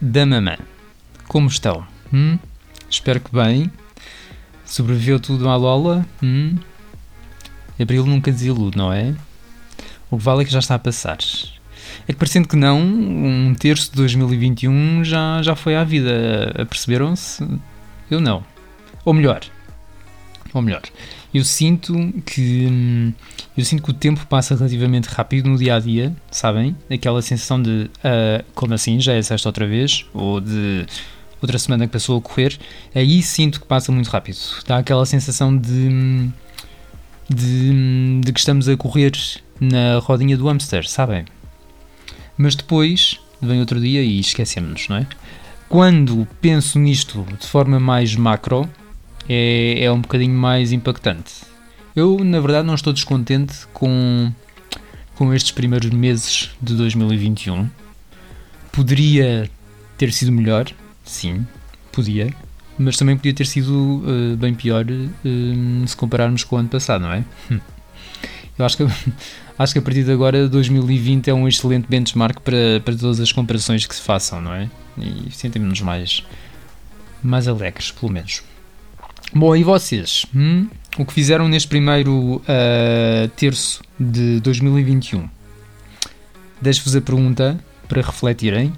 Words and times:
da 0.00 0.26
mamã. 0.26 0.56
Como 1.28 1.48
estão? 1.48 1.86
Hum? 2.12 2.38
Espero 2.90 3.20
que 3.20 3.34
bem. 3.34 3.70
Sobreviveu 4.64 5.18
tudo 5.18 5.48
à 5.48 5.56
Lola? 5.56 6.06
Hum? 6.22 6.58
Abril 7.80 8.06
nunca 8.06 8.30
desilude, 8.30 8.76
não 8.76 8.92
é? 8.92 9.14
O 10.10 10.18
que 10.18 10.24
vale 10.24 10.42
é 10.42 10.44
que 10.44 10.52
já 10.52 10.58
está 10.58 10.74
a 10.74 10.78
passar. 10.78 11.18
É 12.06 12.12
que 12.12 12.18
parecendo 12.18 12.48
que 12.48 12.56
não, 12.56 12.80
um 12.80 13.54
terço 13.54 13.90
de 13.90 13.96
2021 13.96 15.04
já, 15.04 15.42
já 15.42 15.56
foi 15.56 15.74
à 15.74 15.84
vida. 15.84 16.52
Aperceberam-se? 16.58 17.46
Eu 18.10 18.20
não. 18.20 18.44
Ou 19.04 19.14
melhor. 19.14 19.40
Ou 20.52 20.62
melhor. 20.62 20.82
Eu 21.34 21.44
sinto 21.44 21.94
que 22.26 22.66
hum, 22.70 23.12
eu 23.56 23.64
sinto 23.64 23.82
que 23.82 23.90
o 23.90 23.94
tempo 23.94 24.26
passa 24.26 24.54
relativamente 24.54 25.06
rápido 25.06 25.48
no 25.48 25.56
dia 25.56 25.76
a 25.76 25.80
dia, 25.80 26.14
sabem? 26.30 26.76
Aquela 26.90 27.22
sensação 27.22 27.60
de 27.60 27.90
uh, 27.98 28.44
como 28.54 28.74
assim, 28.74 29.00
já 29.00 29.14
é 29.14 29.22
sexta 29.22 29.48
outra 29.48 29.66
vez, 29.66 30.04
ou 30.12 30.40
de 30.40 30.86
outra 31.40 31.58
semana 31.58 31.86
que 31.86 31.92
passou 31.92 32.18
a 32.18 32.20
correr, 32.20 32.58
aí 32.94 33.22
sinto 33.22 33.60
que 33.60 33.66
passa 33.66 33.90
muito 33.90 34.08
rápido. 34.08 34.38
Dá 34.66 34.78
aquela 34.78 35.04
sensação 35.06 35.56
de, 35.56 35.70
hum, 35.70 36.32
de, 37.28 37.70
hum, 37.72 38.20
de 38.24 38.32
que 38.32 38.38
estamos 38.38 38.68
a 38.68 38.76
correr 38.76 39.12
na 39.60 39.98
rodinha 39.98 40.36
do 40.36 40.46
hamster, 40.46 40.88
sabem? 40.88 41.24
Mas 42.36 42.54
depois 42.54 43.18
vem 43.40 43.60
outro 43.60 43.80
dia 43.80 44.02
e 44.02 44.20
esquecemos-nos, 44.20 44.88
não 44.88 44.96
é? 44.96 45.06
Quando 45.68 46.28
penso 46.40 46.78
nisto 46.78 47.26
de 47.40 47.46
forma 47.46 47.80
mais 47.80 48.14
macro, 48.14 48.68
é, 49.28 49.84
é 49.84 49.92
um 49.92 50.00
bocadinho 50.00 50.34
mais 50.34 50.72
impactante. 50.72 51.32
Eu, 51.94 52.22
na 52.24 52.40
verdade, 52.40 52.66
não 52.66 52.74
estou 52.74 52.92
descontente 52.92 53.66
com, 53.72 54.32
com 55.14 55.32
estes 55.34 55.52
primeiros 55.52 55.90
meses 55.90 56.50
de 56.60 56.74
2021. 56.74 57.68
Poderia 58.72 59.50
ter 59.98 60.12
sido 60.12 60.32
melhor, 60.32 60.66
sim, 61.04 61.46
podia, 61.92 62.32
mas 62.78 62.96
também 62.96 63.16
podia 63.16 63.34
ter 63.34 63.46
sido 63.46 64.02
uh, 64.04 64.36
bem 64.36 64.54
pior 64.54 64.86
uh, 64.86 65.86
se 65.86 65.96
compararmos 65.96 66.44
com 66.44 66.56
o 66.56 66.58
ano 66.58 66.68
passado, 66.68 67.02
não 67.02 67.12
é? 67.12 67.24
Eu 68.58 68.64
acho 68.64 68.76
que, 68.76 68.86
acho 69.58 69.72
que 69.72 69.78
a 69.78 69.82
partir 69.82 70.04
de 70.04 70.12
agora 70.12 70.48
2020 70.48 71.28
é 71.28 71.34
um 71.34 71.46
excelente 71.46 71.86
benchmark 71.88 72.40
para, 72.40 72.80
para 72.84 72.96
todas 72.96 73.20
as 73.20 73.32
comparações 73.32 73.86
que 73.86 73.94
se 73.94 74.02
façam, 74.02 74.40
não 74.40 74.54
é? 74.54 74.68
E 74.98 75.30
sentimos-nos 75.30 75.80
mais, 75.80 76.24
mais 77.22 77.48
alegres, 77.48 77.90
pelo 77.90 78.12
menos. 78.12 78.42
Bom, 79.34 79.56
e 79.56 79.64
vocês? 79.64 80.26
Hum? 80.36 80.68
O 80.98 81.06
que 81.06 81.12
fizeram 81.14 81.48
neste 81.48 81.66
primeiro 81.66 82.36
uh, 82.36 83.28
terço 83.34 83.82
de 83.98 84.40
2021? 84.40 85.26
Deixo-vos 86.60 86.94
a 86.94 87.00
pergunta 87.00 87.58
para 87.88 88.02
refletirem. 88.02 88.74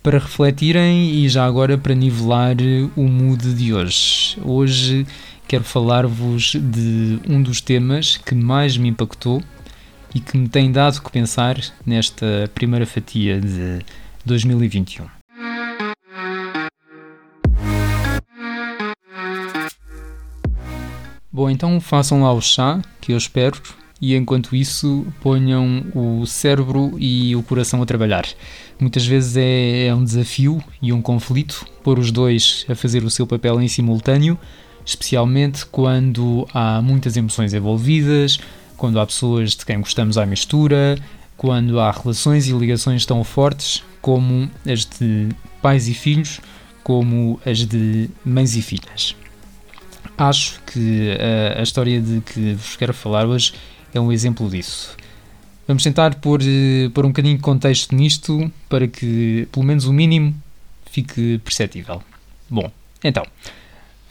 Para 0.00 0.20
refletirem 0.20 1.10
e 1.10 1.28
já 1.28 1.44
agora 1.44 1.76
para 1.76 1.92
nivelar 1.92 2.54
o 2.94 3.02
mood 3.08 3.52
de 3.52 3.74
hoje. 3.74 4.38
Hoje 4.44 5.04
quero 5.48 5.64
falar-vos 5.64 6.52
de 6.54 7.18
um 7.28 7.42
dos 7.42 7.60
temas 7.60 8.16
que 8.16 8.36
mais 8.36 8.76
me 8.76 8.88
impactou 8.88 9.42
e 10.14 10.20
que 10.20 10.38
me 10.38 10.48
tem 10.48 10.70
dado 10.70 11.02
que 11.02 11.10
pensar 11.10 11.60
nesta 11.84 12.48
primeira 12.54 12.86
fatia 12.86 13.40
de 13.40 13.80
2021. 14.24 15.17
Bom, 21.38 21.48
então 21.48 21.80
façam 21.80 22.24
lá 22.24 22.32
o 22.32 22.40
chá, 22.40 22.82
que 23.00 23.12
eu 23.12 23.16
espero, 23.16 23.62
e 24.00 24.16
enquanto 24.16 24.56
isso 24.56 25.06
ponham 25.20 25.84
o 25.94 26.26
cérebro 26.26 26.96
e 26.98 27.36
o 27.36 27.44
coração 27.44 27.80
a 27.80 27.86
trabalhar. 27.86 28.26
Muitas 28.76 29.06
vezes 29.06 29.36
é, 29.36 29.86
é 29.86 29.94
um 29.94 30.02
desafio 30.02 30.60
e 30.82 30.92
um 30.92 31.00
conflito 31.00 31.64
pôr 31.84 31.96
os 31.96 32.10
dois 32.10 32.66
a 32.68 32.74
fazer 32.74 33.04
o 33.04 33.10
seu 33.10 33.24
papel 33.24 33.62
em 33.62 33.68
simultâneo, 33.68 34.36
especialmente 34.84 35.64
quando 35.64 36.44
há 36.52 36.82
muitas 36.82 37.16
emoções 37.16 37.54
envolvidas, 37.54 38.40
quando 38.76 38.98
há 38.98 39.06
pessoas 39.06 39.52
de 39.52 39.64
quem 39.64 39.78
gostamos 39.78 40.18
à 40.18 40.26
mistura, 40.26 40.98
quando 41.36 41.78
há 41.78 41.92
relações 41.92 42.48
e 42.48 42.52
ligações 42.52 43.06
tão 43.06 43.22
fortes 43.22 43.84
como 44.02 44.50
as 44.66 44.84
de 44.84 45.28
pais 45.62 45.86
e 45.86 45.94
filhos, 45.94 46.40
como 46.82 47.38
as 47.46 47.58
de 47.58 48.10
mães 48.24 48.56
e 48.56 48.60
filhas 48.60 49.14
acho 50.18 50.60
que 50.66 51.16
a, 51.56 51.60
a 51.60 51.62
história 51.62 52.00
de 52.00 52.20
que 52.20 52.54
vos 52.54 52.76
quero 52.76 52.92
falar 52.92 53.26
hoje 53.26 53.54
é 53.94 54.00
um 54.00 54.12
exemplo 54.12 54.50
disso. 54.50 54.96
Vamos 55.66 55.82
tentar 55.82 56.14
pôr, 56.16 56.40
eh, 56.42 56.88
pôr 56.94 57.04
um 57.04 57.08
bocadinho 57.08 57.36
de 57.36 57.42
contexto 57.42 57.94
nisto 57.94 58.50
para 58.68 58.88
que, 58.88 59.46
pelo 59.52 59.64
menos 59.64 59.84
o 59.84 59.92
mínimo, 59.92 60.34
fique 60.90 61.38
perceptível. 61.44 62.02
Bom, 62.48 62.70
então, 63.04 63.22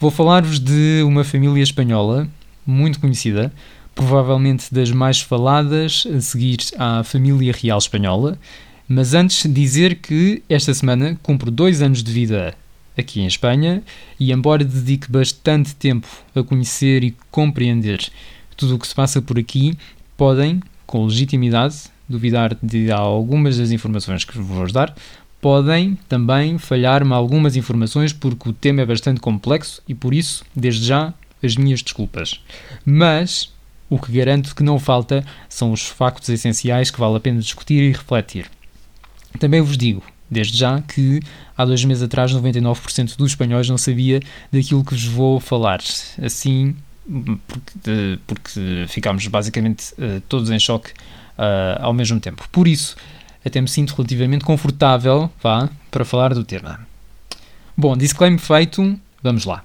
vou 0.00 0.10
falar-vos 0.10 0.60
de 0.60 1.02
uma 1.04 1.24
família 1.24 1.62
espanhola 1.62 2.28
muito 2.64 3.00
conhecida, 3.00 3.52
provavelmente 3.94 4.72
das 4.72 4.92
mais 4.92 5.20
faladas 5.20 6.06
a 6.14 6.20
seguir 6.20 6.58
à 6.78 7.02
família 7.02 7.52
real 7.52 7.78
espanhola, 7.78 8.38
mas 8.86 9.12
antes 9.12 9.52
dizer 9.52 9.96
que 9.96 10.42
esta 10.48 10.72
semana 10.72 11.18
cumpro 11.22 11.50
dois 11.50 11.82
anos 11.82 12.02
de 12.02 12.12
vida 12.12 12.54
aqui 12.98 13.20
em 13.20 13.26
Espanha, 13.26 13.82
e 14.18 14.32
embora 14.32 14.64
dedique 14.64 15.10
bastante 15.10 15.74
tempo 15.74 16.08
a 16.34 16.42
conhecer 16.42 17.04
e 17.04 17.16
compreender 17.30 18.10
tudo 18.56 18.74
o 18.74 18.78
que 18.78 18.88
se 18.88 18.94
passa 18.94 19.22
por 19.22 19.38
aqui, 19.38 19.78
podem, 20.16 20.60
com 20.84 21.06
legitimidade, 21.06 21.76
duvidar 22.08 22.56
de 22.60 22.90
algumas 22.90 23.56
das 23.56 23.70
informações 23.70 24.24
que 24.24 24.36
vos 24.36 24.46
vou 24.46 24.72
dar, 24.72 24.94
podem 25.40 25.96
também 26.08 26.58
falhar-me 26.58 27.12
algumas 27.12 27.54
informações 27.54 28.12
porque 28.12 28.48
o 28.48 28.52
tema 28.52 28.82
é 28.82 28.86
bastante 28.86 29.20
complexo 29.20 29.80
e 29.86 29.94
por 29.94 30.12
isso, 30.12 30.44
desde 30.54 30.86
já, 30.86 31.14
as 31.42 31.54
minhas 31.56 31.82
desculpas. 31.82 32.42
Mas 32.84 33.52
o 33.88 33.98
que 33.98 34.12
garanto 34.12 34.54
que 34.54 34.62
não 34.62 34.78
falta 34.78 35.24
são 35.48 35.72
os 35.72 35.86
factos 35.86 36.28
essenciais 36.28 36.90
que 36.90 36.98
vale 36.98 37.16
a 37.16 37.20
pena 37.20 37.40
discutir 37.40 37.82
e 37.82 37.92
refletir. 37.92 38.50
Também 39.38 39.60
vos 39.60 39.78
digo, 39.78 40.02
Desde 40.30 40.58
já 40.58 40.82
que 40.82 41.20
há 41.56 41.64
dois 41.64 41.84
meses 41.84 42.02
atrás 42.02 42.32
99% 42.32 43.16
dos 43.16 43.32
espanhóis 43.32 43.68
não 43.68 43.78
sabia 43.78 44.20
daquilo 44.52 44.84
que 44.84 44.92
vos 44.92 45.04
vou 45.04 45.40
falar. 45.40 45.80
Assim, 46.22 46.76
porque, 47.46 48.18
porque 48.26 48.86
ficámos 48.88 49.26
basicamente 49.26 49.92
uh, 49.94 50.20
todos 50.28 50.50
em 50.50 50.58
choque 50.58 50.90
uh, 50.90 51.80
ao 51.82 51.94
mesmo 51.94 52.20
tempo. 52.20 52.46
Por 52.50 52.68
isso, 52.68 52.96
até 53.44 53.60
me 53.60 53.68
sinto 53.68 53.94
relativamente 53.94 54.44
confortável 54.44 55.30
vá, 55.42 55.70
para 55.90 56.04
falar 56.04 56.34
do 56.34 56.44
tema. 56.44 56.86
Bom, 57.76 57.96
disclaimer 57.96 58.40
feito, 58.40 58.98
vamos 59.22 59.44
lá. 59.44 59.64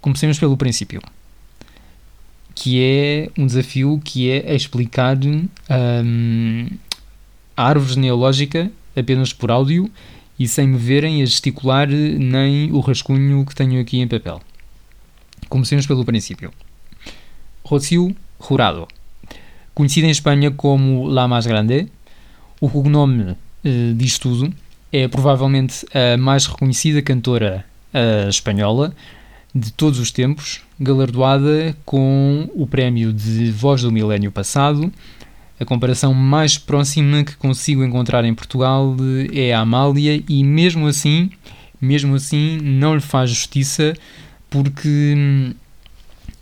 Comecemos 0.00 0.38
pelo 0.38 0.56
princípio, 0.56 1.00
que 2.54 2.82
é 2.82 3.30
um 3.38 3.46
desafio 3.46 4.00
que 4.04 4.30
é 4.30 4.54
explicar 4.54 5.16
um, 5.24 6.68
a 7.56 7.64
árvore 7.64 7.94
genealógica 7.94 8.70
apenas 8.98 9.32
por 9.32 9.50
áudio 9.50 9.90
e 10.38 10.46
sem 10.46 10.68
me 10.68 10.78
verem 10.78 11.22
a 11.22 11.26
gesticular 11.26 11.88
nem 11.88 12.70
o 12.72 12.80
rascunho 12.80 13.44
que 13.44 13.54
tenho 13.54 13.80
aqui 13.80 13.98
em 13.98 14.06
papel. 14.06 14.40
Comecemos 15.48 15.86
pelo 15.86 16.04
princípio. 16.04 16.52
Rocío 17.64 18.14
Jurado. 18.40 18.86
Conhecida 19.74 20.06
em 20.06 20.10
Espanha 20.10 20.50
como 20.50 21.06
La 21.06 21.28
Mais 21.28 21.46
Grande, 21.46 21.88
o 22.60 22.68
cognome 22.68 23.36
eh, 23.64 23.92
diz 23.94 24.18
tudo. 24.18 24.52
É 24.92 25.06
provavelmente 25.06 25.86
a 25.92 26.16
mais 26.16 26.46
reconhecida 26.46 27.02
cantora 27.02 27.64
uh, 27.92 28.28
espanhola 28.28 28.94
de 29.54 29.70
todos 29.72 29.98
os 29.98 30.10
tempos, 30.10 30.62
galardoada 30.80 31.76
com 31.84 32.48
o 32.54 32.66
prémio 32.66 33.12
de 33.12 33.50
Voz 33.50 33.82
do 33.82 33.92
Milénio 33.92 34.32
Passado 34.32 34.90
a 35.60 35.64
comparação 35.64 36.14
mais 36.14 36.56
próxima 36.56 37.24
que 37.24 37.36
consigo 37.36 37.84
encontrar 37.84 38.24
em 38.24 38.34
Portugal 38.34 38.96
é 39.32 39.52
a 39.52 39.60
Amália 39.60 40.22
e 40.28 40.44
mesmo 40.44 40.86
assim, 40.86 41.30
mesmo 41.80 42.14
assim 42.14 42.58
não 42.62 42.94
lhe 42.94 43.00
faz 43.00 43.30
justiça 43.30 43.94
porque 44.48 45.14
hum, 45.16 45.52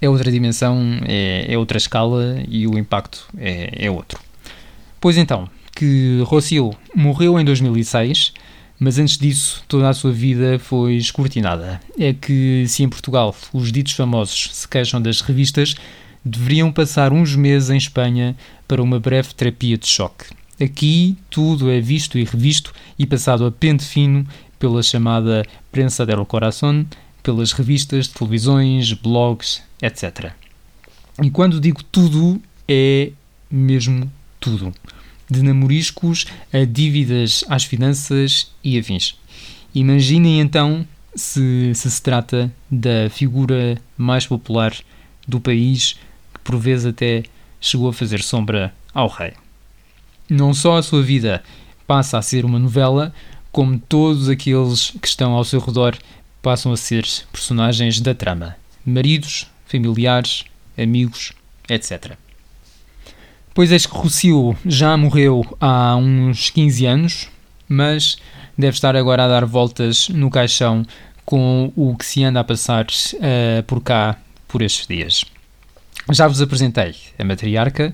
é 0.00 0.08
outra 0.08 0.30
dimensão, 0.30 0.78
é, 1.06 1.46
é 1.48 1.58
outra 1.58 1.78
escala 1.78 2.42
e 2.48 2.66
o 2.66 2.78
impacto 2.78 3.26
é, 3.38 3.86
é 3.86 3.90
outro. 3.90 4.20
Pois 5.00 5.16
então, 5.16 5.48
que 5.74 6.20
Rocio 6.24 6.74
morreu 6.94 7.38
em 7.40 7.44
2006, 7.44 8.32
mas 8.78 8.98
antes 8.98 9.16
disso 9.16 9.64
toda 9.66 9.88
a 9.88 9.94
sua 9.94 10.12
vida 10.12 10.58
foi 10.58 10.94
escrutinada. 10.96 11.80
É 11.98 12.12
que 12.12 12.64
se 12.68 12.82
em 12.82 12.88
Portugal 12.88 13.34
os 13.52 13.72
ditos 13.72 13.92
famosos 13.92 14.50
se 14.52 14.68
queixam 14.68 15.00
das 15.00 15.20
revistas, 15.20 15.74
deveriam 16.24 16.72
passar 16.72 17.12
uns 17.12 17.34
meses 17.36 17.70
em 17.70 17.76
Espanha 17.76 18.36
para 18.66 18.82
uma 18.82 18.98
breve 18.98 19.34
terapia 19.34 19.76
de 19.76 19.86
choque. 19.86 20.26
Aqui 20.60 21.16
tudo 21.28 21.70
é 21.70 21.80
visto 21.80 22.18
e 22.18 22.24
revisto 22.24 22.72
e 22.98 23.06
passado 23.06 23.44
a 23.44 23.52
pente 23.52 23.84
fino 23.84 24.26
pela 24.58 24.82
chamada 24.82 25.44
prensa 25.70 26.06
del 26.06 26.24
corazón, 26.24 26.84
pelas 27.22 27.52
revistas, 27.52 28.08
televisões, 28.08 28.92
blogs, 28.92 29.62
etc. 29.82 30.32
E 31.22 31.30
quando 31.30 31.60
digo 31.60 31.82
tudo, 31.82 32.40
é 32.66 33.12
mesmo 33.50 34.10
tudo. 34.40 34.72
de 35.28 35.42
namoriscos 35.42 36.26
a 36.52 36.64
dívidas 36.64 37.44
às 37.48 37.64
finanças 37.64 38.50
e 38.62 38.78
afins. 38.78 39.18
Imaginem 39.74 40.40
então 40.40 40.86
se, 41.14 41.72
se 41.74 41.90
se 41.90 42.02
trata 42.02 42.52
da 42.70 43.10
figura 43.10 43.80
mais 43.96 44.26
popular 44.26 44.74
do 45.26 45.40
país, 45.40 45.94
que 46.32 46.40
por 46.44 46.56
vezes 46.58 46.86
até 46.86 47.24
chegou 47.66 47.88
a 47.88 47.92
fazer 47.92 48.22
sombra 48.22 48.72
ao 48.94 49.08
rei. 49.08 49.32
Não 50.28 50.52
só 50.52 50.76
a 50.78 50.82
sua 50.82 51.02
vida 51.02 51.42
passa 51.86 52.18
a 52.18 52.22
ser 52.22 52.44
uma 52.44 52.58
novela, 52.58 53.14
como 53.52 53.78
todos 53.78 54.28
aqueles 54.28 54.90
que 55.00 55.08
estão 55.08 55.32
ao 55.32 55.44
seu 55.44 55.60
redor 55.60 55.96
passam 56.42 56.72
a 56.72 56.76
ser 56.76 57.06
personagens 57.32 58.00
da 58.00 58.14
trama: 58.14 58.56
maridos, 58.84 59.46
familiares, 59.66 60.44
amigos, 60.76 61.32
etc. 61.68 62.16
Pois 63.54 63.72
é 63.72 63.78
que 63.78 63.88
Rocio 63.88 64.56
já 64.66 64.96
morreu 64.96 65.42
há 65.60 65.96
uns 65.96 66.50
15 66.50 66.86
anos, 66.86 67.28
mas 67.68 68.18
deve 68.56 68.74
estar 68.74 68.94
agora 68.94 69.24
a 69.24 69.28
dar 69.28 69.46
voltas 69.46 70.08
no 70.10 70.30
caixão 70.30 70.84
com 71.24 71.72
o 71.74 71.96
que 71.96 72.04
se 72.04 72.22
anda 72.22 72.40
a 72.40 72.44
passar 72.44 72.86
uh, 72.86 73.62
por 73.66 73.82
cá 73.82 74.18
por 74.46 74.62
estes 74.62 74.86
dias. 74.86 75.24
Já 76.12 76.28
vos 76.28 76.40
apresentei 76.40 76.94
a 77.18 77.24
matriarca, 77.24 77.92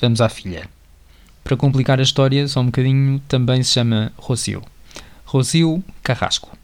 vamos 0.00 0.20
à 0.20 0.28
filha. 0.28 0.68
Para 1.42 1.56
complicar 1.56 1.98
a 1.98 2.02
história, 2.02 2.46
só 2.46 2.60
um 2.60 2.66
bocadinho, 2.66 3.20
também 3.26 3.62
se 3.64 3.72
chama 3.72 4.12
Rocio. 4.16 4.62
Rocio 5.24 5.82
Carrasco. 6.04 6.56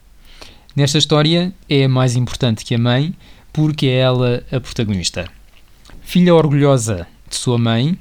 Nesta 0.73 0.97
história 0.97 1.53
é 1.67 1.85
mais 1.85 2.15
importante 2.15 2.63
que 2.63 2.75
a 2.75 2.79
mãe, 2.79 3.13
porque 3.51 3.87
é 3.87 3.97
ela 3.97 4.41
a 4.49 4.59
protagonista. 4.61 5.29
Filha 6.01 6.33
orgulhosa 6.33 7.05
de 7.29 7.35
sua 7.35 7.57
mãe, 7.57 7.99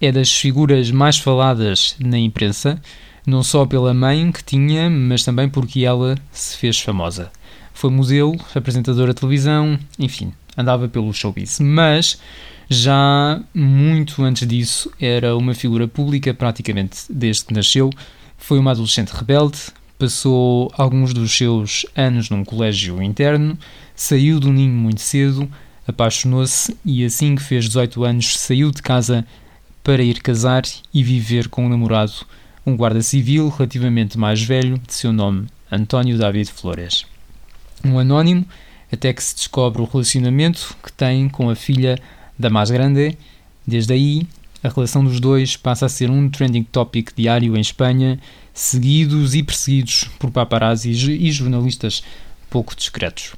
é 0.00 0.12
das 0.12 0.32
figuras 0.32 0.88
mais 0.92 1.18
faladas 1.18 1.96
na 1.98 2.18
imprensa, 2.18 2.80
não 3.26 3.42
só 3.42 3.66
pela 3.66 3.92
mãe 3.92 4.30
que 4.30 4.44
tinha, 4.44 4.88
mas 4.88 5.24
também 5.24 5.48
porque 5.48 5.84
ela 5.84 6.16
se 6.30 6.56
fez 6.56 6.78
famosa. 6.78 7.30
Foi 7.74 7.90
modelo, 7.90 8.38
apresentadora 8.54 9.12
de 9.12 9.20
televisão, 9.20 9.76
enfim, 9.98 10.32
andava 10.60 10.88
pelo 10.88 11.12
showbiz. 11.12 11.58
Mas 11.60 12.18
já 12.68 13.42
muito 13.52 14.22
antes 14.22 14.46
disso 14.46 14.90
era 15.00 15.36
uma 15.36 15.54
figura 15.54 15.88
pública 15.88 16.32
praticamente 16.32 17.00
desde 17.10 17.44
que 17.44 17.54
nasceu. 17.54 17.90
Foi 18.38 18.58
uma 18.58 18.70
adolescente 18.70 19.10
rebelde, 19.10 19.58
passou 19.98 20.72
alguns 20.78 21.12
dos 21.12 21.36
seus 21.36 21.84
anos 21.96 22.30
num 22.30 22.44
colégio 22.44 23.02
interno, 23.02 23.58
saiu 23.94 24.40
do 24.40 24.52
ninho 24.52 24.72
muito 24.72 25.00
cedo, 25.00 25.50
apaixonou-se 25.86 26.76
e 26.84 27.04
assim 27.04 27.34
que 27.34 27.42
fez 27.42 27.66
18 27.66 28.04
anos 28.04 28.38
saiu 28.38 28.70
de 28.70 28.80
casa 28.80 29.26
para 29.82 30.02
ir 30.02 30.22
casar 30.22 30.62
e 30.94 31.02
viver 31.02 31.48
com 31.48 31.66
um 31.66 31.68
namorado, 31.68 32.12
um 32.64 32.76
guarda 32.76 33.02
civil 33.02 33.48
relativamente 33.48 34.18
mais 34.18 34.42
velho, 34.42 34.78
de 34.86 34.94
seu 34.94 35.12
nome 35.12 35.48
António 35.70 36.18
David 36.18 36.50
Flores. 36.50 37.04
Um 37.84 37.98
anónimo, 37.98 38.46
até 38.92 39.12
que 39.12 39.22
se 39.22 39.34
descobre 39.34 39.80
o 39.82 39.84
relacionamento 39.84 40.76
que 40.82 40.92
tem 40.92 41.28
com 41.28 41.48
a 41.48 41.54
filha 41.54 41.98
da 42.38 42.50
mais 42.50 42.70
grande. 42.70 43.16
Desde 43.66 43.92
aí, 43.92 44.26
a 44.62 44.68
relação 44.68 45.04
dos 45.04 45.20
dois 45.20 45.56
passa 45.56 45.86
a 45.86 45.88
ser 45.88 46.10
um 46.10 46.28
trending 46.28 46.64
topic 46.64 47.10
diário 47.16 47.56
em 47.56 47.60
Espanha, 47.60 48.18
seguidos 48.52 49.34
e 49.34 49.42
perseguidos 49.42 50.04
por 50.18 50.30
paparazzis 50.30 51.02
e 51.02 51.30
jornalistas 51.30 52.02
pouco 52.50 52.74
discretos. 52.74 53.34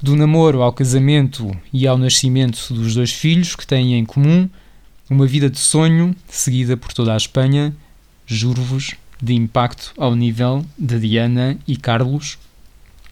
Do 0.00 0.14
namoro 0.14 0.62
ao 0.62 0.72
casamento 0.72 1.50
e 1.72 1.86
ao 1.86 1.96
nascimento 1.96 2.72
dos 2.72 2.94
dois 2.94 3.12
filhos 3.12 3.56
que 3.56 3.66
têm 3.66 3.94
em 3.94 4.04
comum, 4.04 4.48
uma 5.08 5.26
vida 5.26 5.48
de 5.48 5.58
sonho, 5.58 6.14
seguida 6.28 6.76
por 6.76 6.92
toda 6.92 7.14
a 7.14 7.16
Espanha, 7.16 7.74
juro-vos, 8.26 8.94
de 9.20 9.34
impacto 9.34 9.94
ao 9.96 10.14
nível 10.14 10.64
de 10.78 11.00
Diana 11.00 11.58
e 11.66 11.76
Carlos. 11.76 12.38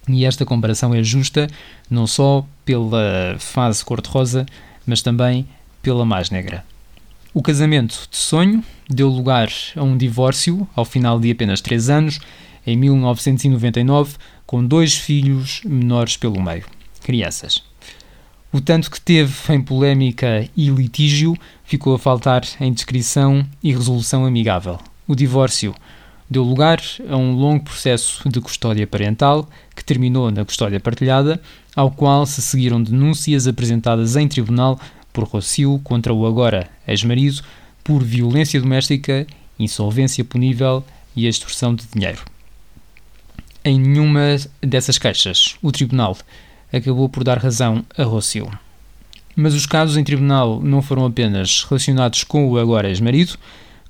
E 0.08 0.24
esta 0.24 0.44
comparação 0.44 0.94
é 0.94 1.02
justa 1.02 1.48
não 1.88 2.06
só 2.06 2.46
pela 2.64 3.36
fase 3.38 3.84
cor-de-rosa, 3.84 4.44
mas 4.86 5.02
também 5.02 5.46
pela 5.82 6.04
mais 6.04 6.30
negra. 6.30 6.64
O 7.32 7.42
casamento 7.42 8.06
de 8.10 8.16
sonho 8.16 8.62
deu 8.88 9.08
lugar 9.08 9.50
a 9.74 9.82
um 9.82 9.96
divórcio 9.96 10.68
ao 10.74 10.84
final 10.84 11.18
de 11.18 11.30
apenas 11.30 11.60
três 11.60 11.90
anos, 11.90 12.20
em 12.66 12.76
1999, 12.76 14.16
com 14.46 14.64
dois 14.64 14.94
filhos 14.94 15.60
menores 15.64 16.16
pelo 16.16 16.40
meio, 16.40 16.64
crianças. 17.02 17.62
O 18.52 18.60
tanto 18.60 18.88
que 18.88 19.00
teve 19.00 19.34
em 19.52 19.60
polémica 19.60 20.48
e 20.56 20.68
litígio 20.68 21.36
ficou 21.64 21.94
a 21.94 21.98
faltar 21.98 22.44
em 22.60 22.72
descrição 22.72 23.44
e 23.60 23.72
resolução 23.72 24.24
amigável. 24.24 24.78
O 25.08 25.16
divórcio 25.16 25.74
deu 26.28 26.42
lugar 26.42 26.80
a 27.08 27.16
um 27.16 27.32
longo 27.32 27.64
processo 27.64 28.28
de 28.28 28.40
custódia 28.40 28.86
parental 28.86 29.48
que 29.74 29.84
terminou 29.84 30.30
na 30.30 30.44
custódia 30.44 30.80
partilhada, 30.80 31.40
ao 31.74 31.90
qual 31.90 32.24
se 32.26 32.40
seguiram 32.40 32.82
denúncias 32.82 33.46
apresentadas 33.46 34.16
em 34.16 34.28
tribunal 34.28 34.80
por 35.12 35.24
Rocio 35.24 35.80
contra 35.84 36.12
o 36.12 36.26
agora 36.26 36.68
ex-marido 36.86 37.42
por 37.82 38.02
violência 38.02 38.60
doméstica, 38.60 39.26
insolvência 39.58 40.24
punível 40.24 40.84
e 41.14 41.26
extorsão 41.26 41.74
de 41.74 41.84
dinheiro. 41.92 42.22
Em 43.64 43.78
nenhuma 43.78 44.36
dessas 44.60 44.98
queixas, 44.98 45.56
o 45.62 45.70
tribunal 45.70 46.16
acabou 46.72 47.08
por 47.08 47.24
dar 47.24 47.38
razão 47.38 47.84
a 47.96 48.02
Rocio. 48.02 48.50
Mas 49.36 49.54
os 49.54 49.66
casos 49.66 49.96
em 49.96 50.04
tribunal 50.04 50.60
não 50.60 50.82
foram 50.82 51.06
apenas 51.06 51.64
relacionados 51.64 52.24
com 52.24 52.48
o 52.48 52.58
agora 52.58 52.88
ex-marido. 52.88 53.36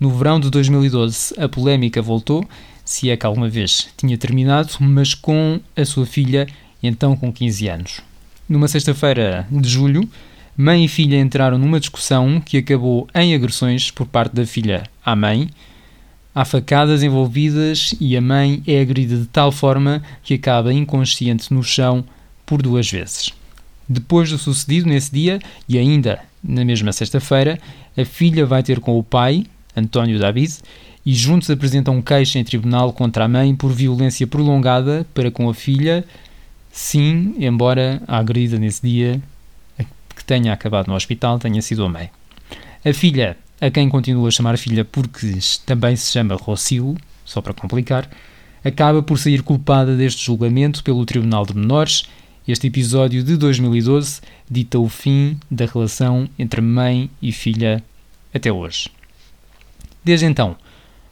No 0.04 0.10
verão 0.10 0.38
de 0.38 0.50
2012, 0.50 1.32
a 1.38 1.48
polémica 1.48 2.02
voltou, 2.02 2.46
se 2.84 3.08
é 3.08 3.16
que 3.16 3.24
alguma 3.24 3.48
vez 3.48 3.88
tinha 3.96 4.18
terminado, 4.18 4.68
mas 4.78 5.14
com 5.14 5.58
a 5.74 5.82
sua 5.86 6.04
filha, 6.04 6.46
então 6.82 7.16
com 7.16 7.32
15 7.32 7.68
anos. 7.68 8.00
Numa 8.46 8.68
sexta-feira 8.68 9.48
de 9.50 9.66
julho, 9.66 10.06
mãe 10.54 10.84
e 10.84 10.88
filha 10.88 11.18
entraram 11.18 11.56
numa 11.56 11.80
discussão 11.80 12.38
que 12.38 12.58
acabou 12.58 13.08
em 13.14 13.34
agressões 13.34 13.90
por 13.90 14.06
parte 14.06 14.34
da 14.34 14.44
filha 14.44 14.82
à 15.02 15.16
mãe. 15.16 15.48
Há 16.34 16.44
facadas 16.44 17.02
envolvidas 17.02 17.94
e 17.98 18.14
a 18.14 18.20
mãe 18.20 18.62
é 18.66 18.82
agredida 18.82 19.22
de 19.22 19.28
tal 19.28 19.50
forma 19.50 20.02
que 20.22 20.34
acaba 20.34 20.70
inconsciente 20.70 21.50
no 21.54 21.62
chão 21.62 22.04
por 22.44 22.60
duas 22.60 22.90
vezes. 22.90 23.32
Depois 23.88 24.28
do 24.28 24.36
sucedido 24.36 24.86
nesse 24.86 25.10
dia, 25.10 25.40
e 25.66 25.78
ainda 25.78 26.20
na 26.46 26.62
mesma 26.62 26.92
sexta-feira, 26.92 27.58
a 27.96 28.04
filha 28.04 28.44
vai 28.44 28.62
ter 28.62 28.80
com 28.80 28.98
o 28.98 29.02
pai, 29.02 29.46
António 29.76 30.18
David, 30.18 30.58
e 31.04 31.14
juntos 31.14 31.50
apresentam 31.50 31.96
um 31.96 32.02
queixa 32.02 32.38
em 32.38 32.44
tribunal 32.44 32.92
contra 32.92 33.24
a 33.24 33.28
mãe 33.28 33.54
por 33.54 33.72
violência 33.72 34.26
prolongada 34.26 35.06
para 35.12 35.30
com 35.30 35.48
a 35.48 35.54
filha, 35.54 36.04
sim, 36.72 37.34
embora 37.38 38.02
a 38.06 38.18
agredida 38.18 38.58
nesse 38.58 38.82
dia 38.82 39.20
que 40.14 40.24
tenha 40.24 40.52
acabado 40.52 40.88
no 40.88 40.94
hospital 40.94 41.38
tenha 41.38 41.60
sido 41.60 41.84
a 41.84 41.88
mãe. 41.88 42.10
A 42.84 42.92
filha, 42.92 43.36
a 43.60 43.70
quem 43.70 43.88
continua 43.88 44.28
a 44.28 44.30
chamar 44.30 44.56
filha 44.56 44.84
porque 44.84 45.38
também 45.66 45.96
se 45.96 46.10
chama 46.12 46.36
Rocio, 46.36 46.96
só 47.24 47.40
para 47.40 47.52
complicar, 47.52 48.08
acaba 48.64 49.02
por 49.02 49.18
sair 49.18 49.42
culpada 49.42 49.96
deste 49.96 50.24
julgamento 50.24 50.82
pelo 50.82 51.04
Tribunal 51.04 51.44
de 51.44 51.54
Menores 51.54 52.04
este 52.46 52.66
episódio 52.66 53.24
de 53.24 53.38
2012 53.38 54.20
dita 54.50 54.78
o 54.78 54.86
fim 54.86 55.38
da 55.50 55.64
relação 55.64 56.28
entre 56.38 56.60
mãe 56.60 57.08
e 57.22 57.32
filha 57.32 57.82
até 58.34 58.52
hoje. 58.52 58.90
Desde 60.04 60.26
então, 60.26 60.56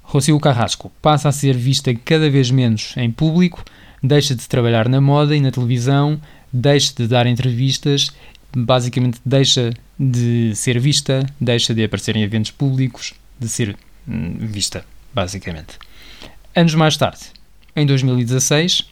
Rocio 0.02 0.38
Carrasco 0.38 0.92
passa 1.00 1.28
a 1.28 1.32
ser 1.32 1.56
vista 1.56 1.94
cada 1.94 2.28
vez 2.28 2.50
menos 2.50 2.94
em 2.96 3.10
público, 3.10 3.64
deixa 4.02 4.34
de 4.34 4.46
trabalhar 4.46 4.88
na 4.88 5.00
moda 5.00 5.34
e 5.34 5.40
na 5.40 5.50
televisão, 5.50 6.20
deixa 6.52 6.92
de 6.94 7.06
dar 7.06 7.26
entrevistas, 7.26 8.10
basicamente 8.54 9.18
deixa 9.24 9.72
de 9.98 10.54
ser 10.54 10.78
vista, 10.78 11.24
deixa 11.40 11.74
de 11.74 11.82
aparecer 11.84 12.16
em 12.16 12.22
eventos 12.22 12.50
públicos, 12.50 13.14
de 13.40 13.48
ser 13.48 13.76
hum, 14.06 14.36
vista, 14.38 14.84
basicamente. 15.14 15.78
Anos 16.54 16.74
mais 16.74 16.96
tarde, 16.96 17.20
em 17.74 17.86
2016, 17.86 18.90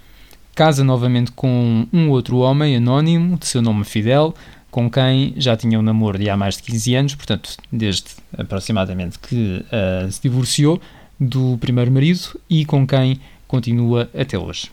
casa 0.54 0.82
novamente 0.82 1.32
com 1.32 1.86
um 1.92 2.08
outro 2.08 2.38
homem 2.38 2.76
anónimo, 2.76 3.36
de 3.36 3.46
seu 3.46 3.60
nome 3.60 3.84
Fidel, 3.84 4.34
com 4.70 4.90
quem 4.90 5.34
já 5.36 5.56
tinha 5.56 5.78
um 5.78 5.82
namoro 5.82 6.18
de 6.18 6.30
há 6.30 6.36
mais 6.36 6.56
de 6.56 6.62
15 6.62 6.94
anos, 6.94 7.14
portanto, 7.14 7.56
desde 7.72 8.04
aproximadamente 8.36 9.18
que 9.18 9.64
uh, 9.66 10.10
se 10.10 10.22
divorciou 10.22 10.80
do 11.18 11.58
primeiro 11.58 11.90
marido 11.90 12.40
e 12.48 12.64
com 12.64 12.86
quem 12.86 13.20
continua 13.46 14.08
até 14.18 14.38
hoje. 14.38 14.70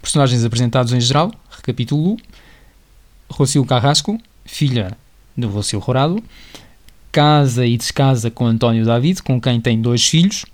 Personagens 0.00 0.44
apresentados 0.44 0.92
em 0.92 1.00
geral, 1.00 1.32
recapitulo: 1.50 2.16
Rocio 3.28 3.64
Carrasco, 3.64 4.18
filha 4.44 4.96
do 5.36 5.48
Rocio 5.48 5.78
Rorado, 5.78 6.22
casa 7.10 7.66
e 7.66 7.76
descasa 7.76 8.30
com 8.30 8.46
António 8.46 8.84
David, 8.84 9.22
com 9.22 9.40
quem 9.40 9.60
tem 9.60 9.80
dois 9.80 10.06
filhos, 10.06 10.44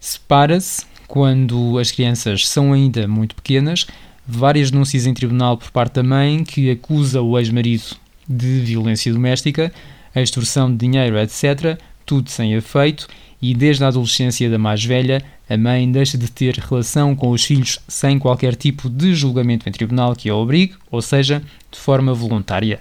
separa-se 0.00 0.86
quando 1.06 1.78
as 1.78 1.90
crianças 1.90 2.48
são 2.48 2.72
ainda 2.72 3.06
muito 3.06 3.34
pequenas, 3.34 3.86
várias 4.26 4.70
denúncias 4.70 5.06
em 5.06 5.14
tribunal 5.14 5.56
por 5.56 5.70
parte 5.70 5.94
da 5.94 6.02
mãe 6.02 6.44
que 6.44 6.70
acusa 6.70 7.20
o 7.20 7.38
ex-marido 7.38 7.96
de 8.28 8.60
violência 8.60 9.12
doméstica, 9.12 9.72
extorsão 10.14 10.70
de 10.70 10.78
dinheiro, 10.78 11.18
etc. 11.18 11.78
tudo 12.06 12.30
sem 12.30 12.54
efeito 12.54 13.08
e 13.40 13.54
desde 13.54 13.82
a 13.84 13.88
adolescência 13.88 14.48
da 14.48 14.56
mais 14.56 14.84
velha, 14.84 15.20
a 15.50 15.56
mãe 15.56 15.90
deixa 15.90 16.16
de 16.16 16.30
ter 16.30 16.56
relação 16.56 17.16
com 17.16 17.30
os 17.30 17.44
filhos 17.44 17.80
sem 17.88 18.18
qualquer 18.18 18.54
tipo 18.54 18.88
de 18.88 19.14
julgamento 19.14 19.68
em 19.68 19.72
tribunal 19.72 20.14
que 20.14 20.30
a 20.30 20.36
obrigue, 20.36 20.74
ou 20.90 21.02
seja, 21.02 21.42
de 21.70 21.78
forma 21.78 22.14
voluntária. 22.14 22.80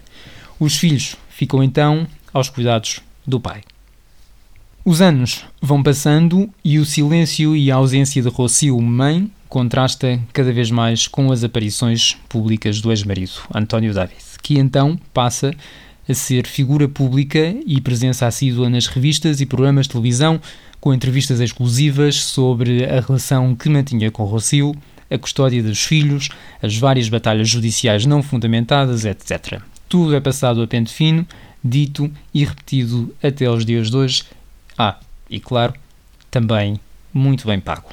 Os 0.60 0.78
filhos 0.78 1.16
ficam 1.30 1.64
então 1.64 2.08
aos 2.32 2.48
cuidados 2.48 3.02
do 3.26 3.40
pai. 3.40 3.64
Os 4.84 5.00
anos 5.00 5.46
vão 5.62 5.84
passando 5.84 6.50
e 6.66 6.80
o 6.80 6.86
silêncio 6.86 7.56
e 7.56 7.70
a 7.70 7.76
ausência 7.76 8.20
de 8.20 8.28
Rocio, 8.30 8.82
mãe, 8.82 9.30
contrasta 9.48 10.20
cada 10.34 10.52
vez 10.52 10.72
mais 10.72 11.08
com 11.08 11.32
as 11.32 11.44
aparições 11.44 12.18
públicas 12.28 12.82
do 12.82 12.90
ex-marido, 12.90 13.34
António 13.54 13.94
David, 13.94 14.24
que 14.42 14.58
então 14.58 15.00
passa 15.14 15.54
a 16.10 16.14
ser 16.16 16.48
figura 16.48 16.90
pública 16.90 17.56
e 17.64 17.80
presença 17.80 18.26
assídua 18.26 18.72
nas 18.72 18.88
revistas 18.88 19.40
e 19.40 19.46
programas 19.46 19.86
de 19.86 19.92
televisão, 19.92 20.42
com 20.80 20.92
entrevistas 20.92 21.40
exclusivas 21.40 22.16
sobre 22.16 22.84
a 22.84 23.02
relação 23.02 23.56
que 23.56 23.70
mantinha 23.70 24.10
com 24.10 24.24
Rocio, 24.24 24.74
a 25.12 25.18
custódia 25.20 25.62
dos 25.62 25.84
filhos, 25.84 26.30
as 26.60 26.76
várias 26.76 27.08
batalhas 27.08 27.48
judiciais 27.48 28.08
não 28.08 28.24
fundamentadas, 28.24 29.06
etc. 29.06 29.62
Tudo 29.88 30.16
é 30.16 30.20
passado 30.20 30.60
a 30.60 30.68
pente 30.68 30.92
fino, 30.92 31.24
dito 31.64 32.10
e 32.34 32.44
repetido 32.44 33.14
até 33.22 33.46
aos 33.46 33.64
dias 33.64 33.92
de 33.92 33.96
hoje. 33.96 34.24
Ah, 34.84 35.00
e 35.30 35.40
claro, 35.40 35.76
também 36.32 36.80
muito 37.14 37.46
bem 37.46 37.60
pago. 37.60 37.90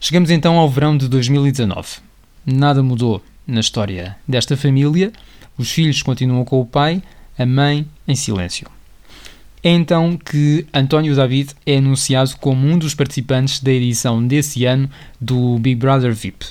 Chegamos 0.00 0.30
então 0.30 0.56
ao 0.56 0.70
verão 0.70 0.96
de 0.96 1.06
2019. 1.06 1.98
Nada 2.46 2.82
mudou 2.82 3.22
na 3.46 3.60
história 3.60 4.16
desta 4.26 4.56
família 4.56 5.12
os 5.58 5.70
filhos 5.70 6.00
continuam 6.00 6.46
com 6.46 6.62
o 6.62 6.64
pai, 6.64 7.02
a 7.38 7.44
mãe 7.44 7.86
em 8.08 8.14
silêncio. 8.14 8.66
É 9.62 9.68
então 9.68 10.16
que 10.16 10.66
António 10.72 11.14
David 11.14 11.54
é 11.66 11.76
anunciado 11.76 12.38
como 12.38 12.66
um 12.66 12.78
dos 12.78 12.94
participantes 12.94 13.60
da 13.60 13.70
edição 13.70 14.26
desse 14.26 14.64
ano 14.64 14.88
do 15.20 15.58
Big 15.58 15.76
Brother 15.76 16.14
VIP. 16.14 16.46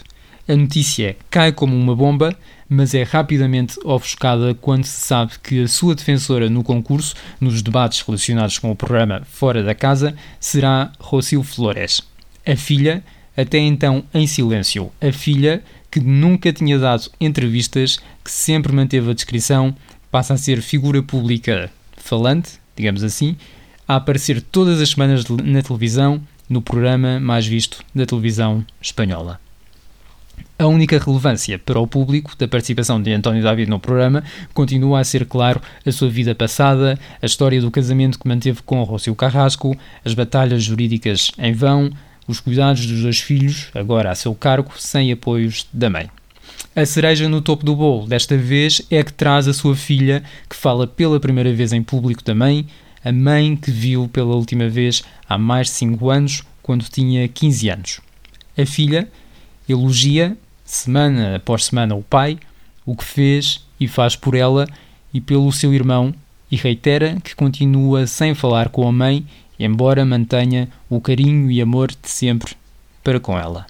A 0.47 0.55
notícia 0.55 1.17
cai 1.31 1.51
como 1.51 1.75
uma 1.75 1.95
bomba, 1.95 2.37
mas 2.73 2.93
é 2.93 3.03
rapidamente 3.03 3.77
ofuscada 3.83 4.55
quando 4.55 4.85
se 4.85 5.01
sabe 5.01 5.33
que 5.43 5.63
a 5.63 5.67
sua 5.67 5.93
defensora 5.93 6.49
no 6.49 6.63
concurso, 6.63 7.13
nos 7.37 7.61
debates 7.61 7.99
relacionados 7.99 8.57
com 8.59 8.71
o 8.71 8.75
programa 8.77 9.23
Fora 9.29 9.61
da 9.61 9.75
Casa, 9.75 10.15
será 10.39 10.89
Rocio 10.97 11.43
Flores, 11.43 12.01
a 12.47 12.55
filha, 12.55 13.03
até 13.35 13.57
então 13.57 14.05
em 14.13 14.25
silêncio, 14.25 14.89
a 15.01 15.11
filha 15.11 15.61
que 15.91 15.99
nunca 15.99 16.53
tinha 16.53 16.79
dado 16.79 17.11
entrevistas, 17.19 17.99
que 18.23 18.31
sempre 18.31 18.71
manteve 18.71 19.11
a 19.11 19.13
descrição, 19.13 19.75
passa 20.09 20.35
a 20.35 20.37
ser 20.37 20.61
figura 20.61 21.03
pública 21.03 21.69
falante, 21.97 22.51
digamos 22.73 23.03
assim, 23.03 23.35
a 23.85 23.97
aparecer 23.97 24.41
todas 24.41 24.79
as 24.79 24.91
semanas 24.91 25.25
na 25.27 25.61
televisão, 25.61 26.21
no 26.47 26.61
programa 26.61 27.19
mais 27.19 27.45
visto 27.45 27.83
da 27.93 28.05
televisão 28.05 28.65
espanhola. 28.81 29.41
A 30.61 30.67
única 30.67 30.99
relevância 30.99 31.57
para 31.57 31.79
o 31.79 31.87
público 31.87 32.35
da 32.37 32.47
participação 32.47 33.01
de 33.01 33.11
António 33.11 33.41
David 33.41 33.67
no 33.67 33.79
programa 33.79 34.23
continua 34.53 34.99
a 34.99 35.03
ser, 35.03 35.25
claro, 35.25 35.59
a 35.83 35.91
sua 35.91 36.07
vida 36.07 36.35
passada, 36.35 36.99
a 37.19 37.25
história 37.25 37.59
do 37.59 37.71
casamento 37.71 38.19
que 38.19 38.27
manteve 38.27 38.61
com 38.61 38.83
Rócio 38.83 39.15
Carrasco, 39.15 39.75
as 40.05 40.13
batalhas 40.13 40.61
jurídicas 40.61 41.31
em 41.39 41.51
vão, 41.51 41.89
os 42.27 42.39
cuidados 42.39 42.85
dos 42.85 43.01
dois 43.01 43.19
filhos, 43.19 43.71
agora 43.73 44.11
a 44.11 44.13
seu 44.13 44.35
cargo, 44.35 44.71
sem 44.77 45.11
apoios 45.11 45.65
da 45.73 45.89
mãe. 45.89 46.07
A 46.75 46.85
cereja 46.85 47.27
no 47.27 47.41
topo 47.41 47.65
do 47.65 47.75
bolo 47.75 48.05
desta 48.05 48.37
vez 48.37 48.83
é 48.91 49.03
que 49.03 49.13
traz 49.13 49.47
a 49.47 49.55
sua 49.55 49.75
filha, 49.75 50.21
que 50.47 50.55
fala 50.55 50.85
pela 50.85 51.19
primeira 51.19 51.51
vez 51.51 51.73
em 51.73 51.81
público 51.81 52.21
mãe, 52.35 52.67
a 53.03 53.11
mãe 53.11 53.55
que 53.55 53.71
viu 53.71 54.07
pela 54.07 54.35
última 54.35 54.69
vez 54.69 55.01
há 55.27 55.39
mais 55.39 55.69
de 55.69 55.73
5 55.73 56.07
anos, 56.11 56.43
quando 56.61 56.85
tinha 56.85 57.27
15 57.27 57.67
anos. 57.67 57.99
A 58.55 58.63
filha 58.63 59.09
elogia, 59.67 60.37
semana 60.73 61.35
após 61.35 61.65
semana, 61.65 61.95
o 61.95 62.01
pai, 62.01 62.37
o 62.85 62.95
que 62.95 63.03
fez 63.03 63.65
e 63.79 63.87
faz 63.87 64.15
por 64.15 64.35
ela 64.35 64.67
e 65.13 65.19
pelo 65.19 65.51
seu 65.51 65.73
irmão, 65.73 66.13
e 66.51 66.55
reitera 66.55 67.17
que 67.23 67.35
continua 67.35 68.05
sem 68.07 68.33
falar 68.33 68.69
com 68.69 68.87
a 68.87 68.91
mãe 68.91 69.25
embora 69.63 70.05
mantenha 70.05 70.67
o 70.89 70.99
carinho 70.99 71.51
e 71.51 71.61
amor 71.61 71.89
de 71.89 72.09
sempre 72.09 72.53
para 73.03 73.19
com 73.19 73.37
ela. 73.37 73.65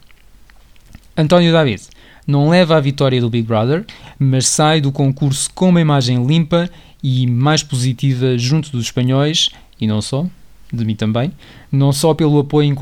António 1.15 1.51
David 1.51 1.83
não 2.25 2.49
leva 2.49 2.77
a 2.77 2.79
vitória 2.79 3.19
do 3.19 3.29
Big 3.29 3.45
Brother, 3.47 3.85
mas 4.17 4.47
sai 4.47 4.79
do 4.79 4.91
concurso 4.91 5.49
com 5.53 5.69
uma 5.69 5.81
imagem 5.81 6.25
limpa 6.25 6.69
e 7.03 7.27
mais 7.27 7.63
positiva 7.63 8.37
junto 8.37 8.71
dos 8.71 8.85
espanhóis, 8.85 9.49
e 9.79 9.87
não 9.87 10.01
só, 10.01 10.25
de 10.71 10.85
mim 10.85 10.95
também, 10.95 11.31
não 11.71 11.91
só 11.91 12.13
pelo 12.13 12.39
apoio 12.39 12.73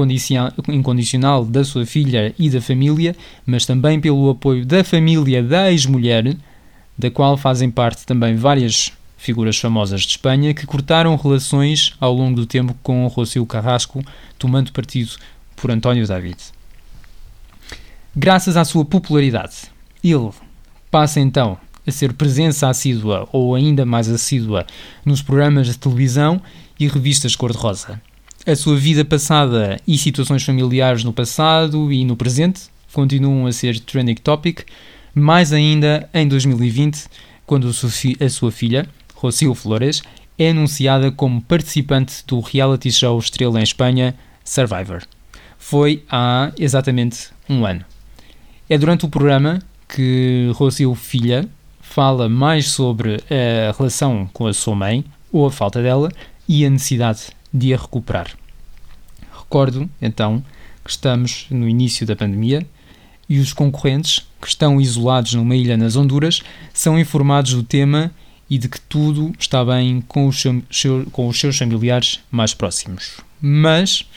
incondicional 0.67 1.45
da 1.45 1.63
sua 1.63 1.85
filha 1.85 2.33
e 2.37 2.49
da 2.49 2.61
família, 2.61 3.15
mas 3.45 3.65
também 3.65 3.99
pelo 3.99 4.29
apoio 4.29 4.65
da 4.65 4.83
família 4.83 5.41
da 5.41 5.71
ex-mulher, 5.71 6.35
da 6.97 7.09
qual 7.09 7.37
fazem 7.37 7.71
parte 7.71 8.05
também 8.05 8.35
várias 8.35 8.91
figuras 9.17 9.57
famosas 9.57 10.01
de 10.01 10.09
Espanha, 10.09 10.53
que 10.53 10.65
cortaram 10.65 11.15
relações 11.15 11.93
ao 11.99 12.13
longo 12.13 12.35
do 12.35 12.45
tempo 12.45 12.75
com 12.81 13.05
Rocio 13.07 13.45
Carrasco, 13.45 14.03
tomando 14.37 14.71
partido 14.71 15.11
por 15.55 15.71
António 15.71 16.07
David. 16.07 16.37
Graças 18.15 18.55
à 18.55 18.63
sua 18.65 18.85
popularidade, 18.85 19.55
ele 20.03 20.29
passa 20.89 21.19
então 21.19 21.57
a 21.85 21.91
ser 21.91 22.13
presença 22.13 22.69
assídua 22.69 23.27
ou 23.31 23.55
ainda 23.55 23.85
mais 23.85 24.09
assídua 24.09 24.65
nos 25.05 25.21
programas 25.21 25.67
de 25.67 25.77
televisão 25.77 26.41
e 26.79 26.87
revistas 26.87 27.35
cor-de-rosa. 27.35 28.01
A 28.45 28.55
sua 28.55 28.77
vida 28.77 29.03
passada 29.03 29.79
e 29.85 29.97
situações 29.97 30.43
familiares 30.43 31.03
no 31.03 31.11
passado 31.11 31.91
e 31.91 32.05
no 32.05 32.15
presente 32.15 32.61
continuam 32.93 33.45
a 33.45 33.51
ser 33.51 33.79
trending 33.79 34.15
topic, 34.15 34.61
mais 35.13 35.51
ainda 35.51 36.09
em 36.13 36.27
2020, 36.27 37.05
quando 37.45 37.67
a 37.67 38.29
sua 38.29 38.51
filha, 38.51 38.87
Rocio 39.13 39.53
Flores, 39.53 40.01
é 40.37 40.51
anunciada 40.51 41.11
como 41.11 41.41
participante 41.41 42.23
do 42.25 42.39
reality 42.39 42.91
show 42.91 43.19
estrela 43.19 43.59
em 43.59 43.63
Espanha, 43.63 44.15
Survivor. 44.43 45.03
Foi 45.57 46.03
há 46.09 46.51
exatamente 46.57 47.27
um 47.49 47.65
ano. 47.65 47.83
É 48.69 48.77
durante 48.77 49.05
o 49.05 49.09
programa 49.09 49.59
que 49.87 50.49
Rocio 50.53 50.95
Filha 50.95 51.49
fala 51.81 52.29
mais 52.29 52.67
sobre 52.67 53.15
a 53.29 53.75
relação 53.77 54.29
com 54.31 54.47
a 54.47 54.53
sua 54.53 54.75
mãe, 54.75 55.03
ou 55.31 55.45
a 55.45 55.51
falta 55.51 55.81
dela, 55.81 56.09
e 56.49 56.65
a 56.65 56.69
necessidade 56.69 57.27
de 57.53 57.71
a 57.71 57.77
recuperar. 57.77 58.35
Recordo, 59.31 59.87
então, 60.01 60.43
que 60.83 60.89
estamos 60.89 61.45
no 61.51 61.69
início 61.69 62.07
da 62.07 62.15
pandemia 62.15 62.65
e 63.29 63.37
os 63.37 63.53
concorrentes, 63.53 64.25
que 64.41 64.47
estão 64.47 64.81
isolados 64.81 65.35
numa 65.35 65.55
ilha 65.55 65.77
nas 65.77 65.95
Honduras, 65.95 66.41
são 66.73 66.97
informados 66.97 67.53
do 67.53 67.61
tema 67.61 68.11
e 68.49 68.57
de 68.57 68.67
que 68.67 68.81
tudo 68.81 69.31
está 69.37 69.63
bem 69.63 70.01
com 70.07 70.25
os, 70.25 70.41
seu, 70.71 71.05
com 71.11 71.27
os 71.27 71.39
seus 71.39 71.55
familiares 71.55 72.19
mais 72.31 72.55
próximos. 72.55 73.17
Mas 73.39 74.07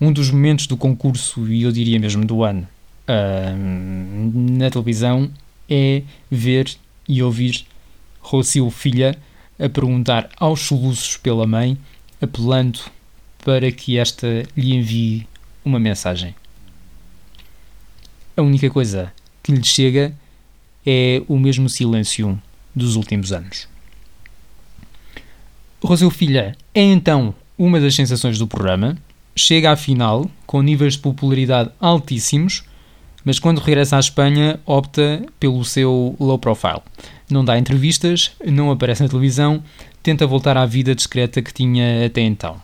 um 0.00 0.12
dos 0.12 0.30
momentos 0.30 0.68
do 0.68 0.76
concurso, 0.76 1.48
e 1.48 1.64
eu 1.64 1.72
diria 1.72 1.98
mesmo 1.98 2.24
do 2.24 2.44
ano, 2.44 2.68
uh, 3.08 4.56
na 4.56 4.70
televisão, 4.70 5.28
é 5.68 6.02
ver 6.30 6.76
e 7.08 7.20
ouvir 7.20 7.66
Rocio 8.20 8.70
Filha 8.70 9.18
a 9.58 9.68
perguntar 9.68 10.28
aos 10.36 10.60
soluços 10.60 11.16
pela 11.16 11.46
mãe, 11.46 11.78
apelando 12.20 12.80
para 13.44 13.70
que 13.70 13.98
esta 13.98 14.44
lhe 14.56 14.74
envie 14.74 15.26
uma 15.64 15.78
mensagem. 15.78 16.34
A 18.36 18.42
única 18.42 18.68
coisa 18.68 19.12
que 19.42 19.52
lhe 19.52 19.64
chega 19.64 20.14
é 20.84 21.22
o 21.26 21.38
mesmo 21.38 21.68
silêncio 21.68 22.40
dos 22.74 22.96
últimos 22.96 23.32
anos. 23.32 23.68
Roseu 25.82 26.10
Filha 26.10 26.56
é 26.74 26.82
então 26.82 27.34
uma 27.58 27.80
das 27.80 27.94
sensações 27.94 28.38
do 28.38 28.46
programa, 28.46 28.98
chega 29.34 29.72
à 29.72 29.76
final 29.76 30.30
com 30.46 30.62
níveis 30.62 30.94
de 30.94 31.00
popularidade 31.00 31.70
altíssimos, 31.80 32.64
mas 33.24 33.38
quando 33.38 33.60
regressa 33.60 33.96
à 33.96 34.00
Espanha 34.00 34.60
opta 34.66 35.24
pelo 35.40 35.64
seu 35.64 36.14
low 36.20 36.38
profile. 36.38 36.82
Não 37.28 37.44
dá 37.44 37.58
entrevistas, 37.58 38.32
não 38.44 38.70
aparece 38.70 39.02
na 39.02 39.08
televisão, 39.08 39.62
tenta 40.02 40.26
voltar 40.26 40.56
à 40.56 40.64
vida 40.64 40.94
discreta 40.94 41.42
que 41.42 41.52
tinha 41.52 42.06
até 42.06 42.20
então. 42.20 42.60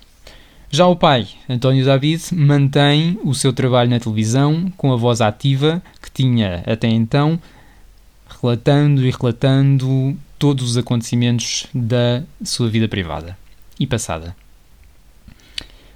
Já 0.71 0.87
o 0.87 0.97
pai, 0.97 1.29
António 1.49 1.85
David, 1.85 2.23
mantém 2.33 3.19
o 3.25 3.35
seu 3.35 3.53
trabalho 3.53 3.91
na 3.91 4.01
televisão 4.01 4.73
com 4.77 4.93
a 4.93 4.97
voz 4.97 5.21
ativa 5.21 5.83
que 6.01 6.11
tinha 6.11 6.63
até 6.67 6.89
então, 6.89 7.39
relatando 8.41 9.07
e 9.07 9.11
relatando 9.11 10.17
todos 10.39 10.71
os 10.71 10.77
acontecimentos 10.79 11.67
da 11.75 12.23
sua 12.43 12.71
vida 12.71 12.89
privada 12.89 13.37
e 13.79 13.87
passada. 13.87 14.35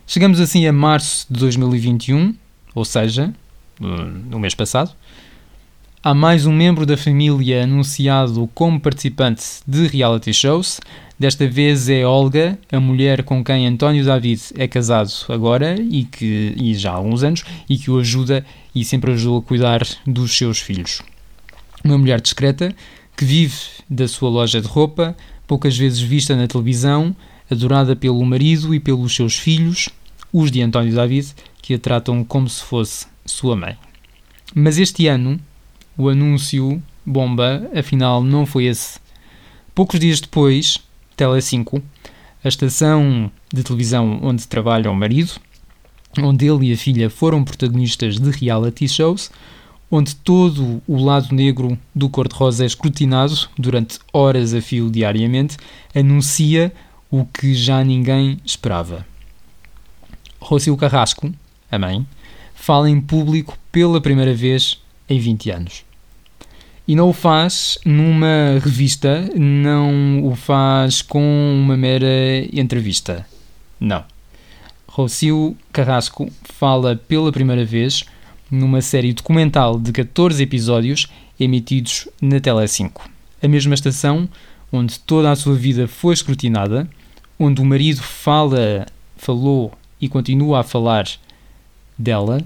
Chegamos 0.06 0.40
assim 0.40 0.66
a 0.66 0.72
março 0.72 1.26
de 1.30 1.40
2021, 1.40 2.34
ou 2.74 2.84
seja, 2.84 3.32
no 3.80 4.38
mês 4.38 4.54
passado. 4.54 4.92
Há 6.02 6.14
mais 6.14 6.46
um 6.46 6.52
membro 6.52 6.86
da 6.86 6.96
família 6.96 7.64
anunciado 7.64 8.48
como 8.54 8.78
participante 8.78 9.42
de 9.66 9.88
reality 9.88 10.32
shows. 10.32 10.80
Desta 11.18 11.48
vez 11.48 11.88
é 11.88 12.06
Olga, 12.06 12.58
a 12.70 12.78
mulher 12.78 13.24
com 13.24 13.42
quem 13.42 13.66
António 13.66 14.04
David 14.04 14.40
é 14.54 14.68
casado 14.68 15.10
agora 15.28 15.74
e 15.80 16.04
que 16.04 16.54
e 16.56 16.74
já 16.74 16.92
há 16.92 16.94
alguns 16.94 17.24
anos 17.24 17.42
e 17.68 17.76
que 17.76 17.90
o 17.90 17.98
ajuda 17.98 18.44
e 18.74 18.84
sempre 18.84 19.12
ajudou 19.12 19.38
a 19.38 19.42
cuidar 19.42 19.82
dos 20.06 20.36
seus 20.36 20.60
filhos. 20.60 21.02
Uma 21.82 21.98
mulher 21.98 22.20
discreta 22.20 22.74
que 23.16 23.24
vive 23.24 23.56
da 23.88 24.06
sua 24.06 24.28
loja 24.28 24.60
de 24.60 24.68
roupa, 24.68 25.16
poucas 25.46 25.76
vezes 25.76 26.00
vista 26.00 26.36
na 26.36 26.46
televisão, 26.46 27.16
adorada 27.50 27.96
pelo 27.96 28.24
marido 28.24 28.74
e 28.74 28.78
pelos 28.78 29.14
seus 29.14 29.36
filhos, 29.36 29.88
os 30.32 30.50
de 30.50 30.60
António 30.60 30.94
David, 30.94 31.34
que 31.62 31.74
a 31.74 31.78
tratam 31.78 32.22
como 32.22 32.48
se 32.48 32.62
fosse 32.62 33.06
sua 33.24 33.56
mãe. 33.56 33.76
Mas 34.54 34.78
este 34.78 35.06
ano, 35.08 35.40
o 35.96 36.08
anúncio 36.08 36.82
bomba, 37.04 37.70
afinal, 37.74 38.22
não 38.22 38.44
foi 38.44 38.64
esse. 38.64 38.98
Poucos 39.74 40.00
dias 40.00 40.20
depois, 40.20 40.80
Tele 41.16 41.40
5, 41.40 41.82
a 42.42 42.48
estação 42.48 43.30
de 43.52 43.62
televisão 43.62 44.20
onde 44.22 44.46
trabalha 44.46 44.90
o 44.90 44.94
marido, 44.94 45.32
onde 46.18 46.46
ele 46.46 46.66
e 46.66 46.72
a 46.72 46.76
filha 46.76 47.08
foram 47.08 47.44
protagonistas 47.44 48.18
de 48.18 48.30
reality 48.30 48.88
shows, 48.88 49.30
onde 49.90 50.16
todo 50.16 50.82
o 50.86 51.02
lado 51.02 51.34
negro 51.34 51.78
do 51.94 52.08
cor-de-rosa 52.08 52.64
é 52.64 52.66
escrutinado 52.66 53.48
durante 53.56 53.98
horas 54.12 54.52
a 54.52 54.60
fio 54.60 54.90
diariamente, 54.90 55.56
anuncia 55.94 56.72
o 57.10 57.24
que 57.24 57.54
já 57.54 57.84
ninguém 57.84 58.40
esperava. 58.44 59.06
Rocio 60.40 60.76
Carrasco, 60.76 61.32
a 61.70 61.78
mãe, 61.78 62.06
fala 62.54 62.90
em 62.90 63.00
público 63.00 63.56
pela 63.70 64.00
primeira 64.00 64.34
vez 64.34 64.82
em 65.08 65.18
20 65.18 65.50
anos. 65.50 65.85
E 66.88 66.94
não 66.94 67.08
o 67.08 67.12
faz 67.12 67.78
numa 67.84 68.60
revista, 68.62 69.28
não 69.34 70.24
o 70.24 70.36
faz 70.36 71.02
com 71.02 71.20
uma 71.52 71.76
mera 71.76 72.06
entrevista. 72.52 73.26
Não. 73.80 74.04
Rocio 74.86 75.56
Carrasco 75.72 76.30
fala 76.44 76.94
pela 76.94 77.32
primeira 77.32 77.64
vez 77.64 78.04
numa 78.50 78.80
série 78.80 79.12
documental 79.12 79.78
de 79.78 79.90
14 79.90 80.40
episódios 80.40 81.08
emitidos 81.38 82.08
na 82.22 82.40
Tele5. 82.40 82.92
A 83.42 83.48
mesma 83.48 83.74
estação 83.74 84.28
onde 84.72 84.98
toda 85.00 85.30
a 85.30 85.36
sua 85.36 85.54
vida 85.54 85.88
foi 85.88 86.14
escrutinada, 86.14 86.88
onde 87.38 87.60
o 87.60 87.64
marido 87.64 88.00
fala, 88.00 88.86
falou 89.16 89.72
e 90.00 90.08
continua 90.08 90.60
a 90.60 90.64
falar 90.64 91.08
dela, 91.98 92.40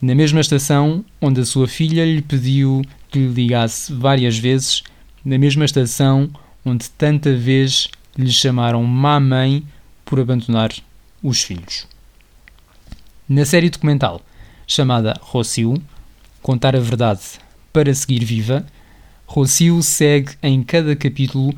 na 0.00 0.14
mesma 0.14 0.40
estação 0.40 1.04
onde 1.20 1.40
a 1.40 1.44
sua 1.44 1.68
filha 1.68 2.04
lhe 2.04 2.22
pediu 2.22 2.82
que 3.14 3.20
lhe 3.20 3.28
ligasse 3.28 3.92
várias 3.92 4.36
vezes, 4.36 4.82
na 5.24 5.38
mesma 5.38 5.64
estação 5.64 6.28
onde 6.64 6.90
tanta 6.90 7.32
vez 7.32 7.86
lhe 8.18 8.32
chamaram 8.32 8.82
má 8.82 9.20
mãe 9.20 9.62
por 10.04 10.18
abandonar 10.18 10.72
os 11.22 11.40
filhos. 11.40 11.86
Na 13.28 13.44
série 13.44 13.70
documental 13.70 14.20
chamada 14.66 15.14
Rocio, 15.20 15.80
Contar 16.42 16.74
a 16.74 16.80
Verdade 16.80 17.20
para 17.72 17.94
Seguir 17.94 18.24
Viva, 18.24 18.66
Rocio 19.26 19.80
segue 19.80 20.32
em 20.42 20.64
cada 20.64 20.96
capítulo 20.96 21.54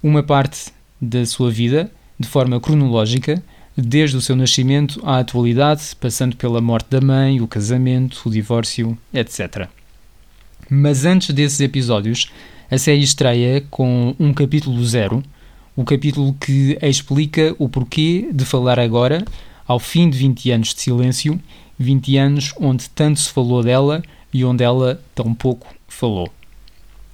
uma 0.00 0.22
parte 0.22 0.72
da 1.00 1.26
sua 1.26 1.50
vida 1.50 1.90
de 2.20 2.28
forma 2.28 2.60
cronológica, 2.60 3.42
desde 3.76 4.16
o 4.16 4.20
seu 4.20 4.36
nascimento 4.36 5.00
à 5.04 5.18
atualidade, 5.18 5.96
passando 6.00 6.36
pela 6.36 6.60
morte 6.60 6.88
da 6.88 7.00
mãe, 7.00 7.40
o 7.40 7.48
casamento, 7.48 8.22
o 8.26 8.30
divórcio, 8.30 8.96
etc. 9.12 9.68
Mas 10.72 11.04
antes 11.04 11.34
desses 11.34 11.58
episódios, 11.58 12.30
a 12.70 12.78
série 12.78 13.02
estreia 13.02 13.60
com 13.70 14.14
um 14.20 14.32
capítulo 14.32 14.84
zero, 14.86 15.20
o 15.74 15.84
capítulo 15.84 16.32
que 16.34 16.78
explica 16.80 17.56
o 17.58 17.68
porquê 17.68 18.30
de 18.32 18.44
falar 18.44 18.78
agora, 18.78 19.24
ao 19.66 19.80
fim 19.80 20.08
de 20.08 20.16
20 20.16 20.50
anos 20.52 20.72
de 20.72 20.80
silêncio, 20.80 21.40
20 21.76 22.16
anos 22.16 22.54
onde 22.60 22.88
tanto 22.90 23.18
se 23.18 23.30
falou 23.30 23.64
dela 23.64 24.00
e 24.32 24.44
onde 24.44 24.62
ela 24.62 25.02
tão 25.12 25.34
pouco 25.34 25.66
falou. 25.88 26.30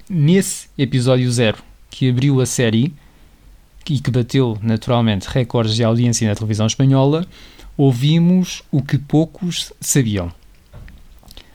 Nesse 0.06 0.68
episódio 0.76 1.32
zero, 1.32 1.56
que 1.90 2.10
abriu 2.10 2.42
a 2.42 2.46
série, 2.46 2.92
e 3.88 4.00
que 4.00 4.10
bateu 4.10 4.58
naturalmente 4.60 5.28
recordes 5.28 5.74
de 5.74 5.84
audiência 5.84 6.28
na 6.28 6.34
televisão 6.34 6.66
espanhola, 6.66 7.26
ouvimos 7.76 8.62
o 8.70 8.82
que 8.82 8.98
poucos 8.98 9.72
sabiam. 9.80 10.30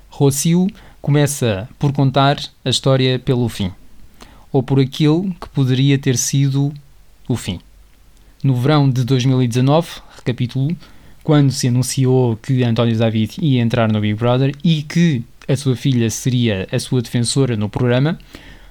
Rocio 0.09 0.67
começa 1.01 1.67
por 1.79 1.91
contar 1.91 2.37
a 2.63 2.69
história 2.69 3.17
pelo 3.17 3.49
fim, 3.49 3.71
ou 4.51 4.61
por 4.61 4.79
aquilo 4.79 5.33
que 5.41 5.49
poderia 5.49 5.97
ter 5.97 6.17
sido 6.17 6.71
o 7.27 7.35
fim. 7.35 7.59
No 8.43 8.55
verão 8.55 8.89
de 8.89 9.03
2019, 9.03 10.01
recapitulo, 10.15 10.75
quando 11.23 11.51
se 11.51 11.67
anunciou 11.67 12.35
que 12.37 12.63
António 12.63 12.97
David 12.97 13.37
ia 13.41 13.61
entrar 13.61 13.91
no 13.91 14.01
Big 14.01 14.15
Brother 14.15 14.55
e 14.63 14.83
que 14.83 15.23
a 15.47 15.55
sua 15.55 15.75
filha 15.75 16.09
seria 16.09 16.67
a 16.71 16.79
sua 16.79 17.01
defensora 17.01 17.55
no 17.55 17.69
programa, 17.69 18.17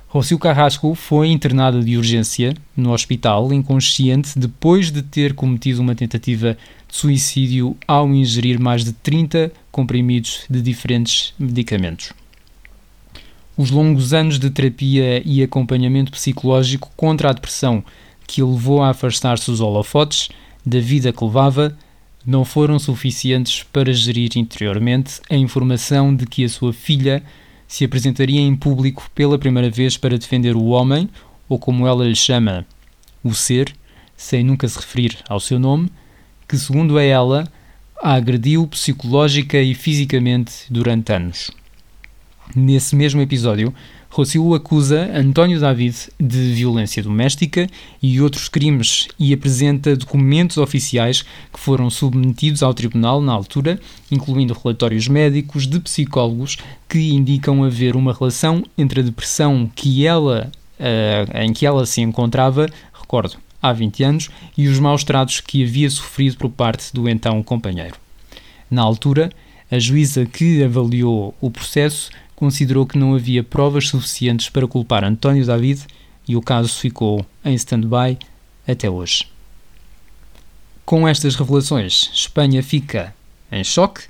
Rocio 0.08 0.40
Carrasco 0.40 0.92
foi 0.96 1.28
internada 1.28 1.80
de 1.80 1.96
urgência 1.96 2.52
no 2.76 2.92
hospital, 2.92 3.52
inconsciente, 3.52 4.36
depois 4.36 4.90
de 4.90 5.02
ter 5.02 5.34
cometido 5.34 5.80
uma 5.80 5.94
tentativa 5.94 6.58
de 6.88 6.96
suicídio 6.96 7.76
ao 7.86 8.08
ingerir 8.08 8.58
mais 8.58 8.84
de 8.84 8.92
30 8.92 9.52
comprimidos 9.70 10.42
de 10.50 10.60
diferentes 10.60 11.32
medicamentos. 11.38 12.12
Os 13.56 13.70
longos 13.70 14.14
anos 14.14 14.38
de 14.38 14.48
terapia 14.50 15.22
e 15.24 15.42
acompanhamento 15.42 16.12
psicológico 16.12 16.90
contra 16.96 17.30
a 17.30 17.32
depressão 17.32 17.84
que 18.26 18.42
o 18.42 18.52
levou 18.52 18.82
a 18.82 18.90
afastar-se 18.90 19.50
dos 19.50 19.60
holofotes 19.60 20.28
da 20.64 20.78
vida 20.78 21.12
que 21.12 21.24
levava 21.24 21.76
não 22.24 22.44
foram 22.44 22.78
suficientes 22.78 23.62
para 23.62 23.92
gerir 23.92 24.32
interiormente 24.36 25.20
a 25.28 25.34
informação 25.34 26.14
de 26.14 26.26
que 26.26 26.44
a 26.44 26.48
sua 26.48 26.72
filha 26.72 27.22
se 27.66 27.84
apresentaria 27.84 28.40
em 28.40 28.54
público 28.54 29.10
pela 29.14 29.38
primeira 29.38 29.70
vez 29.70 29.96
para 29.96 30.18
defender 30.18 30.56
o 30.56 30.66
homem, 30.66 31.08
ou 31.48 31.58
como 31.58 31.86
ela 31.86 32.04
lhe 32.04 32.16
chama, 32.16 32.66
o 33.22 33.32
ser, 33.34 33.74
sem 34.16 34.44
nunca 34.44 34.68
se 34.68 34.76
referir 34.76 35.18
ao 35.28 35.40
seu 35.40 35.58
nome, 35.58 35.90
que, 36.48 36.58
segundo 36.58 36.98
a 36.98 37.02
ela, 37.02 37.50
a 38.02 38.14
agrediu 38.14 38.66
psicológica 38.66 39.60
e 39.60 39.74
fisicamente 39.74 40.64
durante 40.68 41.12
anos. 41.12 41.50
Nesse 42.54 42.96
mesmo 42.96 43.20
episódio, 43.20 43.72
Rocio 44.08 44.54
acusa 44.54 45.08
António 45.14 45.60
David 45.60 45.94
de 46.18 46.52
violência 46.52 47.00
doméstica 47.00 47.68
e 48.02 48.20
outros 48.20 48.48
crimes 48.48 49.06
e 49.16 49.32
apresenta 49.32 49.94
documentos 49.94 50.56
oficiais 50.56 51.22
que 51.22 51.60
foram 51.60 51.88
submetidos 51.88 52.60
ao 52.64 52.74
tribunal 52.74 53.20
na 53.20 53.32
altura, 53.32 53.78
incluindo 54.10 54.52
relatórios 54.52 55.06
médicos 55.06 55.64
de 55.64 55.78
psicólogos 55.78 56.56
que 56.88 57.12
indicam 57.12 57.62
haver 57.62 57.94
uma 57.94 58.12
relação 58.12 58.64
entre 58.76 58.98
a 58.98 59.04
depressão 59.04 59.70
que 59.72 60.04
ela, 60.04 60.50
uh, 60.80 61.38
em 61.38 61.52
que 61.52 61.64
ela 61.64 61.86
se 61.86 62.00
encontrava, 62.00 62.66
recordo, 62.92 63.36
há 63.62 63.72
20 63.72 64.02
anos, 64.02 64.30
e 64.58 64.66
os 64.66 64.80
maus 64.80 65.04
tratos 65.04 65.38
que 65.38 65.62
havia 65.62 65.88
sofrido 65.88 66.36
por 66.36 66.50
parte 66.50 66.92
do 66.92 67.08
então 67.08 67.40
companheiro. 67.44 67.94
Na 68.68 68.82
altura, 68.82 69.30
a 69.70 69.78
juíza 69.78 70.26
que 70.26 70.64
avaliou 70.64 71.32
o 71.40 71.48
processo 71.48 72.10
considerou 72.40 72.86
que 72.86 72.96
não 72.96 73.14
havia 73.14 73.44
provas 73.44 73.88
suficientes 73.88 74.48
para 74.48 74.66
culpar 74.66 75.04
António 75.04 75.44
David 75.44 75.82
e 76.26 76.34
o 76.34 76.40
caso 76.40 76.70
ficou 76.70 77.24
em 77.44 77.54
stand-by 77.54 78.18
até 78.66 78.88
hoje. 78.88 79.28
Com 80.86 81.06
estas 81.06 81.36
revelações, 81.36 82.10
Espanha 82.14 82.62
fica 82.62 83.14
em 83.52 83.62
choque. 83.62 84.04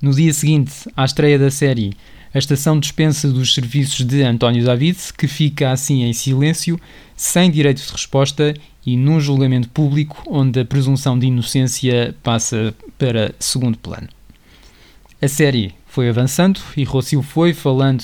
No 0.00 0.14
dia 0.14 0.32
seguinte 0.32 0.72
à 0.96 1.04
estreia 1.04 1.38
da 1.38 1.50
série, 1.50 1.94
a 2.32 2.38
estação 2.38 2.80
dispensa 2.80 3.30
dos 3.30 3.52
serviços 3.52 4.06
de 4.06 4.22
António 4.22 4.64
David, 4.64 4.98
que 5.16 5.28
fica 5.28 5.70
assim 5.70 6.02
em 6.02 6.14
silêncio, 6.14 6.80
sem 7.14 7.50
direito 7.50 7.84
de 7.84 7.92
resposta 7.92 8.54
e 8.86 8.96
num 8.96 9.20
julgamento 9.20 9.68
público 9.68 10.22
onde 10.26 10.60
a 10.60 10.64
presunção 10.64 11.18
de 11.18 11.26
inocência 11.26 12.14
passa 12.22 12.74
para 12.96 13.34
segundo 13.38 13.76
plano. 13.76 14.08
A 15.20 15.28
série 15.28 15.74
foi 15.94 16.08
avançando 16.08 16.60
e 16.76 16.82
Rocio 16.82 17.22
foi 17.22 17.54
falando 17.54 18.02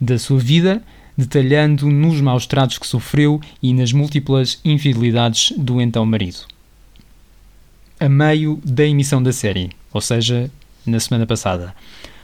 da 0.00 0.18
sua 0.18 0.40
vida, 0.40 0.82
detalhando 1.16 1.86
nos 1.86 2.20
maus 2.20 2.46
tratos 2.46 2.78
que 2.78 2.86
sofreu 2.86 3.40
e 3.62 3.72
nas 3.72 3.92
múltiplas 3.92 4.60
infidelidades 4.64 5.52
do 5.56 5.80
então 5.80 6.04
marido. 6.04 6.38
A 8.00 8.08
meio 8.08 8.60
da 8.64 8.84
emissão 8.84 9.22
da 9.22 9.32
série, 9.32 9.70
ou 9.92 10.00
seja, 10.00 10.50
na 10.84 10.98
semana 10.98 11.26
passada, 11.26 11.72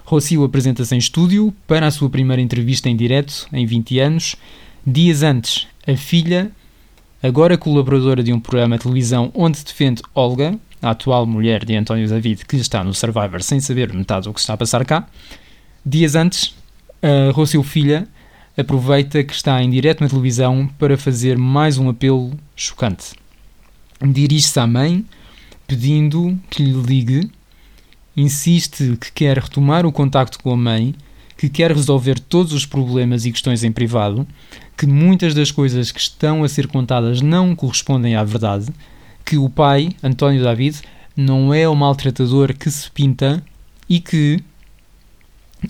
Rocio 0.04 0.42
apresenta-se 0.42 0.92
em 0.96 0.98
estúdio 0.98 1.54
para 1.64 1.86
a 1.86 1.92
sua 1.92 2.10
primeira 2.10 2.42
entrevista 2.42 2.88
em 2.88 2.96
direto 2.96 3.46
em 3.52 3.64
20 3.64 3.98
anos. 4.00 4.34
Dias 4.84 5.22
antes, 5.22 5.68
a 5.86 5.96
filha, 5.96 6.50
agora 7.22 7.56
colaboradora 7.56 8.20
de 8.20 8.32
um 8.32 8.40
programa 8.40 8.76
de 8.76 8.82
televisão 8.82 9.30
onde 9.32 9.62
defende 9.62 10.02
Olga, 10.12 10.58
a 10.84 10.90
atual 10.90 11.24
mulher 11.24 11.64
de 11.64 11.74
António 11.74 12.06
David, 12.06 12.44
que 12.44 12.56
está 12.56 12.84
no 12.84 12.92
Survivor 12.92 13.42
sem 13.42 13.58
saber 13.58 13.90
metade 13.92 14.28
do 14.28 14.34
que 14.34 14.40
está 14.40 14.52
a 14.52 14.56
passar 14.56 14.84
cá. 14.84 15.06
Dias 15.84 16.14
antes, 16.14 16.54
a 17.02 17.32
Rocio 17.32 17.62
Filha 17.62 18.06
aproveita 18.56 19.24
que 19.24 19.32
está 19.32 19.62
em 19.62 19.70
direto 19.70 20.02
na 20.02 20.10
televisão 20.10 20.68
para 20.78 20.98
fazer 20.98 21.38
mais 21.38 21.78
um 21.78 21.88
apelo 21.88 22.32
chocante. 22.54 23.14
Dirige-se 24.02 24.60
à 24.60 24.66
mãe 24.66 25.04
pedindo 25.66 26.38
que 26.50 26.62
lhe 26.62 26.72
ligue, 26.72 27.30
insiste 28.14 28.98
que 29.00 29.10
quer 29.10 29.38
retomar 29.38 29.86
o 29.86 29.92
contacto 29.92 30.38
com 30.38 30.52
a 30.52 30.56
mãe, 30.56 30.94
que 31.38 31.48
quer 31.48 31.72
resolver 31.72 32.20
todos 32.20 32.52
os 32.52 32.66
problemas 32.66 33.24
e 33.24 33.32
questões 33.32 33.64
em 33.64 33.72
privado, 33.72 34.26
que 34.76 34.86
muitas 34.86 35.32
das 35.32 35.50
coisas 35.50 35.90
que 35.90 36.00
estão 36.00 36.44
a 36.44 36.48
ser 36.48 36.66
contadas 36.66 37.22
não 37.22 37.56
correspondem 37.56 38.14
à 38.14 38.22
verdade, 38.22 38.66
que 39.24 39.36
o 39.38 39.48
pai, 39.48 39.90
António 40.02 40.42
David, 40.42 40.80
não 41.16 41.54
é 41.54 41.68
o 41.68 41.74
maltratador 41.74 42.54
que 42.54 42.70
se 42.70 42.90
pinta 42.90 43.42
e 43.88 44.00
que 44.00 44.42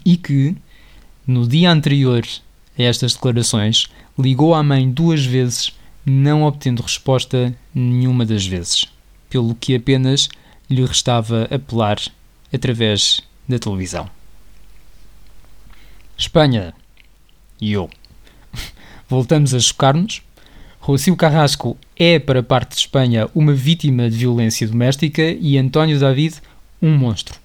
e 0.04 0.16
que 0.16 0.56
no 1.26 1.46
dia 1.46 1.70
anterior 1.70 2.26
a 2.78 2.82
estas 2.82 3.14
declarações 3.14 3.86
ligou 4.18 4.54
à 4.54 4.62
mãe 4.62 4.90
duas 4.90 5.24
vezes, 5.24 5.72
não 6.04 6.42
obtendo 6.42 6.82
resposta 6.82 7.56
nenhuma 7.74 8.26
das 8.26 8.46
vezes, 8.46 8.86
pelo 9.30 9.54
que 9.54 9.74
apenas 9.74 10.28
lhe 10.68 10.84
restava 10.84 11.48
apelar 11.50 11.98
através 12.52 13.20
da 13.48 13.58
televisão. 13.58 14.08
Espanha 16.16 16.74
e 17.60 17.72
eu. 17.72 17.90
Voltamos 19.08 19.54
a 19.54 19.60
chocar-nos. 19.60 20.22
Rocio 20.86 21.16
Carrasco 21.16 21.78
é, 21.96 22.18
para 22.18 22.42
parte 22.42 22.72
de 22.72 22.80
Espanha, 22.80 23.26
uma 23.34 23.54
vítima 23.54 24.10
de 24.10 24.18
violência 24.18 24.68
doméstica 24.68 25.22
e 25.22 25.56
António 25.56 25.98
David, 25.98 26.42
um 26.82 26.94
monstro. 26.94 27.40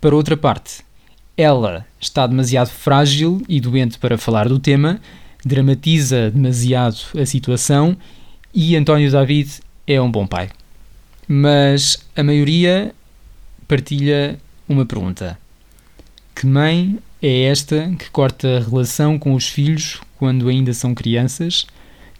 Para 0.00 0.14
outra 0.14 0.36
parte, 0.36 0.84
ela 1.36 1.84
está 2.00 2.24
demasiado 2.28 2.68
frágil 2.68 3.42
e 3.48 3.60
doente 3.60 3.98
para 3.98 4.16
falar 4.16 4.48
do 4.48 4.60
tema, 4.60 5.00
dramatiza 5.44 6.30
demasiado 6.30 6.96
a 7.20 7.26
situação 7.26 7.96
e 8.54 8.76
António 8.76 9.10
David 9.10 9.50
é 9.84 10.00
um 10.00 10.08
bom 10.08 10.24
pai. 10.24 10.48
Mas 11.26 12.06
a 12.14 12.22
maioria 12.22 12.94
partilha 13.66 14.38
uma 14.68 14.86
pergunta: 14.86 15.36
Que 16.32 16.46
mãe 16.46 17.00
é 17.20 17.46
esta 17.46 17.92
que 17.98 18.08
corta 18.10 18.58
a 18.58 18.60
relação 18.60 19.18
com 19.18 19.34
os 19.34 19.48
filhos 19.48 20.00
quando 20.16 20.48
ainda 20.48 20.72
são 20.72 20.94
crianças? 20.94 21.66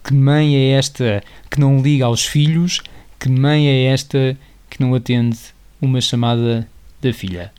Que 0.05 0.13
mãe 0.13 0.55
é 0.55 0.71
esta 0.73 1.23
que 1.49 1.59
não 1.59 1.81
liga 1.81 2.05
aos 2.05 2.23
filhos? 2.23 2.79
Que 3.19 3.27
mãe 3.27 3.67
é 3.67 3.85
esta 3.85 4.37
que 4.69 4.79
não 4.79 4.93
atende 4.93 5.39
uma 5.81 5.99
chamada 5.99 6.67
da 7.01 7.11
filha? 7.11 7.51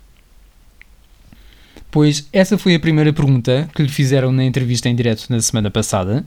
Pois 1.91 2.29
essa 2.33 2.57
foi 2.57 2.77
a 2.77 2.81
primeira 2.81 3.13
pergunta 3.13 3.69
que 3.75 3.83
lhe 3.83 3.89
fizeram 3.89 4.31
na 4.31 4.45
entrevista 4.45 4.89
em 4.89 4.95
direto 4.95 5.27
na 5.29 5.41
semana 5.41 5.73
passada 5.73 6.25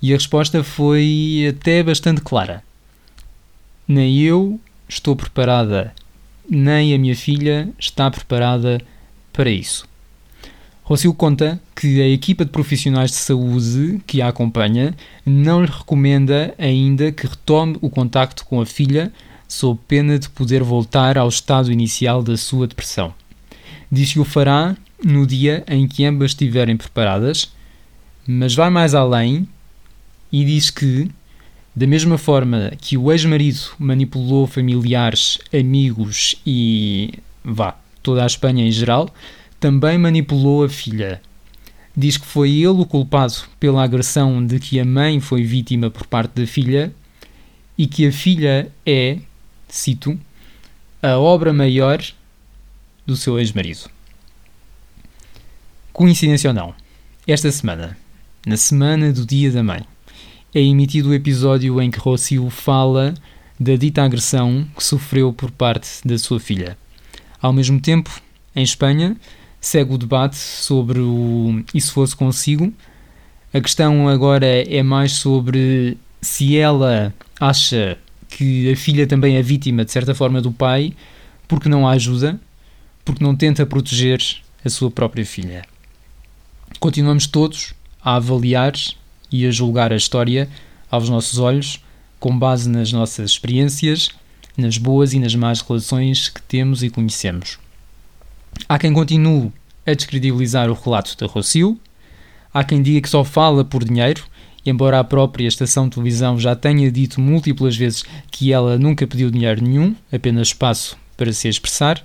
e 0.00 0.12
a 0.12 0.16
resposta 0.16 0.62
foi 0.62 1.46
até 1.50 1.82
bastante 1.82 2.20
clara. 2.20 2.62
Nem 3.88 4.20
eu 4.20 4.60
estou 4.88 5.16
preparada, 5.16 5.92
nem 6.48 6.94
a 6.94 6.98
minha 6.98 7.16
filha 7.16 7.68
está 7.76 8.08
preparada 8.08 8.80
para 9.32 9.50
isso. 9.50 9.88
Rocio 10.88 11.12
conta 11.12 11.60
que 11.74 12.00
a 12.00 12.08
equipa 12.08 12.44
de 12.44 12.52
profissionais 12.52 13.10
de 13.10 13.16
saúde 13.16 14.00
que 14.06 14.22
a 14.22 14.28
acompanha 14.28 14.94
não 15.26 15.64
lhe 15.64 15.68
recomenda 15.68 16.54
ainda 16.56 17.10
que 17.10 17.26
retome 17.26 17.76
o 17.80 17.90
contacto 17.90 18.44
com 18.44 18.60
a 18.60 18.64
filha, 18.64 19.12
sob 19.48 19.80
pena 19.88 20.16
de 20.16 20.28
poder 20.28 20.62
voltar 20.62 21.18
ao 21.18 21.28
estado 21.28 21.72
inicial 21.72 22.22
da 22.22 22.36
sua 22.36 22.68
depressão. 22.68 23.12
Diz 23.90 24.12
que 24.12 24.20
o 24.20 24.24
fará 24.24 24.76
no 25.04 25.26
dia 25.26 25.64
em 25.66 25.88
que 25.88 26.04
ambas 26.04 26.30
estiverem 26.30 26.76
preparadas, 26.76 27.52
mas 28.24 28.54
vai 28.54 28.70
mais 28.70 28.94
além 28.94 29.48
e 30.30 30.44
diz 30.44 30.70
que, 30.70 31.10
da 31.74 31.88
mesma 31.88 32.16
forma 32.16 32.70
que 32.80 32.96
o 32.96 33.10
ex-marido 33.10 33.72
manipulou 33.76 34.46
familiares, 34.46 35.38
amigos 35.52 36.36
e 36.46 37.14
vá, 37.44 37.76
toda 38.04 38.22
a 38.22 38.26
Espanha 38.26 38.64
em 38.64 38.70
geral, 38.70 39.12
também 39.58 39.98
manipulou 39.98 40.64
a 40.64 40.68
filha. 40.68 41.20
Diz 41.96 42.16
que 42.16 42.26
foi 42.26 42.50
ele 42.50 42.68
o 42.68 42.84
culpado 42.84 43.34
pela 43.58 43.82
agressão 43.82 44.44
de 44.44 44.58
que 44.58 44.78
a 44.78 44.84
mãe 44.84 45.18
foi 45.18 45.42
vítima 45.42 45.90
por 45.90 46.06
parte 46.06 46.40
da 46.40 46.46
filha 46.46 46.92
e 47.76 47.86
que 47.86 48.06
a 48.06 48.12
filha 48.12 48.70
é, 48.84 49.18
cito, 49.68 50.18
a 51.02 51.18
obra 51.18 51.52
maior 51.52 52.02
do 53.06 53.16
seu 53.16 53.38
ex-marido. 53.38 53.88
Coincidência 55.92 56.50
ou 56.50 56.54
não, 56.54 56.74
esta 57.26 57.50
semana, 57.50 57.96
na 58.46 58.56
semana 58.56 59.12
do 59.12 59.24
Dia 59.24 59.50
da 59.50 59.62
Mãe, 59.62 59.82
é 60.54 60.60
emitido 60.60 61.10
o 61.10 61.14
episódio 61.14 61.80
em 61.80 61.90
que 61.90 61.98
Rocio 61.98 62.48
fala 62.50 63.14
da 63.58 63.76
dita 63.76 64.02
agressão 64.02 64.66
que 64.76 64.84
sofreu 64.84 65.32
por 65.32 65.50
parte 65.50 65.88
da 66.04 66.18
sua 66.18 66.38
filha. 66.38 66.76
Ao 67.40 67.52
mesmo 67.52 67.80
tempo, 67.80 68.10
em 68.54 68.62
Espanha, 68.62 69.16
segue 69.60 69.94
o 69.94 69.98
debate 69.98 70.36
sobre 70.36 71.00
o 71.00 71.64
e 71.72 71.80
se 71.80 71.90
fosse 71.90 72.14
consigo. 72.14 72.72
A 73.52 73.60
questão 73.60 74.08
agora 74.08 74.46
é 74.46 74.82
mais 74.82 75.12
sobre 75.12 75.96
se 76.20 76.56
ela 76.56 77.14
acha 77.40 77.98
que 78.28 78.70
a 78.72 78.76
filha 78.76 79.06
também 79.06 79.36
é 79.36 79.42
vítima, 79.42 79.84
de 79.84 79.92
certa 79.92 80.14
forma, 80.14 80.42
do 80.42 80.52
pai, 80.52 80.94
porque 81.48 81.68
não 81.68 81.86
a 81.86 81.92
ajuda, 81.92 82.38
porque 83.04 83.24
não 83.24 83.34
tenta 83.34 83.64
proteger 83.64 84.20
a 84.64 84.68
sua 84.68 84.90
própria 84.90 85.24
filha 85.24 85.64
continuamos 86.78 87.26
todos 87.26 87.74
a 88.02 88.16
avaliar 88.16 88.74
e 89.30 89.46
a 89.46 89.50
julgar 89.50 89.92
a 89.92 89.96
história 89.96 90.48
aos 90.90 91.08
nossos 91.08 91.38
olhos, 91.38 91.82
com 92.20 92.36
base 92.36 92.68
nas 92.68 92.92
nossas 92.92 93.30
experiências, 93.32 94.10
nas 94.56 94.78
boas 94.78 95.12
e 95.12 95.18
nas 95.18 95.34
más 95.34 95.60
relações 95.60 96.28
que 96.28 96.40
temos 96.42 96.82
e 96.82 96.90
conhecemos. 96.90 97.58
Há 98.68 98.78
quem 98.78 98.92
continue 98.92 99.52
a 99.86 99.94
descredibilizar 99.94 100.70
o 100.70 100.74
relato 100.74 101.16
da 101.16 101.26
Rocio, 101.26 101.78
há 102.52 102.64
quem 102.64 102.82
diga 102.82 103.00
que 103.00 103.08
só 103.08 103.22
fala 103.24 103.64
por 103.64 103.84
dinheiro, 103.84 104.24
embora 104.64 104.98
a 104.98 105.04
própria 105.04 105.46
estação 105.46 105.84
de 105.88 105.94
televisão 105.94 106.38
já 106.38 106.56
tenha 106.56 106.90
dito 106.90 107.20
múltiplas 107.20 107.76
vezes 107.76 108.04
que 108.30 108.52
ela 108.52 108.78
nunca 108.78 109.06
pediu 109.06 109.30
dinheiro 109.30 109.62
nenhum, 109.62 109.94
apenas 110.12 110.48
espaço 110.48 110.96
para 111.16 111.32
se 111.32 111.48
expressar. 111.48 112.04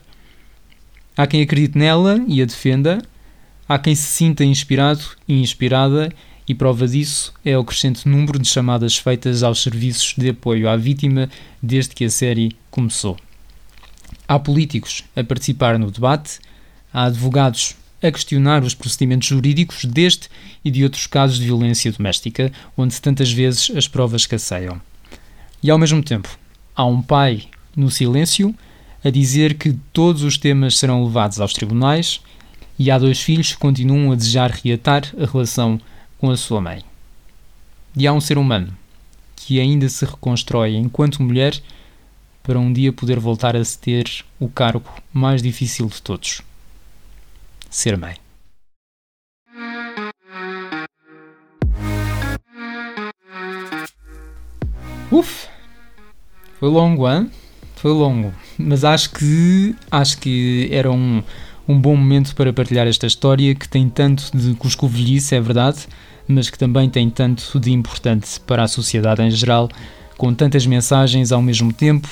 Há 1.17 1.25
quem 1.25 1.41
acredite 1.41 1.77
nela 1.77 2.23
e 2.27 2.41
a 2.41 2.45
defenda, 2.45 3.01
Há 3.71 3.79
quem 3.79 3.95
se 3.95 4.03
sinta 4.03 4.43
inspirado 4.43 5.01
e 5.25 5.39
inspirada, 5.39 6.11
e 6.45 6.53
prova 6.53 6.85
disso 6.85 7.33
é 7.45 7.57
o 7.57 7.63
crescente 7.63 8.05
número 8.05 8.37
de 8.37 8.45
chamadas 8.45 8.97
feitas 8.97 9.43
aos 9.43 9.63
serviços 9.63 10.13
de 10.17 10.27
apoio 10.27 10.67
à 10.67 10.75
vítima 10.75 11.29
desde 11.63 11.95
que 11.95 12.03
a 12.03 12.09
série 12.09 12.51
começou. 12.69 13.15
Há 14.27 14.39
políticos 14.39 15.03
a 15.15 15.23
participar 15.23 15.77
no 15.77 15.91
debate, 15.91 16.39
há 16.93 17.03
advogados 17.05 17.75
a 18.01 18.12
questionar 18.12 18.63
os 18.63 18.73
procedimentos 18.73 19.27
jurídicos 19.27 19.86
deste 19.86 20.29
e 20.65 20.71
de 20.71 20.84
outros 20.84 21.05
casos 21.05 21.38
de 21.38 21.45
violência 21.45 21.91
doméstica, 21.91 22.51
onde 22.75 22.99
tantas 22.99 23.31
vezes 23.31 23.71
as 23.75 23.88
provas 23.88 24.21
escasseiam. 24.21 24.81
E 25.62 25.69
ao 25.69 25.77
mesmo 25.77 26.01
tempo, 26.01 26.29
há 26.75 26.86
um 26.86 27.01
pai 27.01 27.43
no 27.75 27.91
silêncio 27.91 28.55
a 29.03 29.10
dizer 29.10 29.55
que 29.55 29.73
todos 29.93 30.23
os 30.23 30.38
temas 30.38 30.77
serão 30.77 31.03
levados 31.03 31.39
aos 31.39 31.53
tribunais 31.53 32.21
e 32.77 32.89
há 32.89 32.97
dois 32.97 33.21
filhos 33.21 33.51
que 33.51 33.60
continuam 33.60 34.12
a 34.12 34.15
desejar 34.15 34.51
reatar 34.51 35.03
a 35.19 35.25
relação 35.25 35.79
com 36.17 36.31
a 36.31 36.38
sua 36.38 36.62
mãe. 36.62 36.84
E 37.95 38.07
há 38.07 38.13
um 38.13 38.21
ser 38.21 38.38
humano 38.38 38.75
que 39.36 39.60
ainda 39.60 39.89
se 39.89 40.05
reconstrói 40.05 40.75
enquanto 40.75 41.21
mulher 41.21 41.60
para 42.43 42.60
um 42.60 42.71
dia 42.71 42.91
poder 42.91 43.19
voltar 43.19 43.56
a 43.56 43.62
ter 43.80 44.25
o 44.39 44.47
cargo 44.47 44.89
mais 45.13 45.41
difícil 45.41 45.88
de 45.88 46.01
todos: 46.01 46.41
ser 47.69 47.97
mãe. 47.97 48.15
Uf! 55.12 55.47
Foi 56.60 56.69
longo, 56.69 57.10
hein? 57.10 57.30
Foi 57.75 57.91
longo. 57.91 58.32
Mas 58.58 58.84
acho 58.84 59.12
que 59.12 59.75
acho 59.89 60.17
que 60.19 60.69
era 60.71 60.91
um, 60.91 61.21
um 61.67 61.80
bom 61.80 61.95
momento 61.95 62.36
para 62.36 62.54
partilhar 62.54 62.88
esta 62.88 63.08
história 63.08 63.54
que 63.56 63.67
tem 63.67 63.89
tanto 63.89 64.30
de 64.36 64.54
cuscovelhice, 64.54 65.36
é 65.36 65.41
verdade, 65.41 65.88
mas 66.27 66.49
que 66.49 66.58
também 66.58 66.89
tem 66.89 67.10
tanto 67.10 67.60
de 67.60 67.71
importante 67.71 68.39
para 68.41 68.63
a 68.63 68.67
sociedade 68.67 69.21
em 69.21 69.32
geral, 69.32 69.69
com 70.21 70.36
tantas 70.36 70.67
mensagens 70.67 71.31
ao 71.31 71.41
mesmo 71.41 71.73
tempo. 71.73 72.07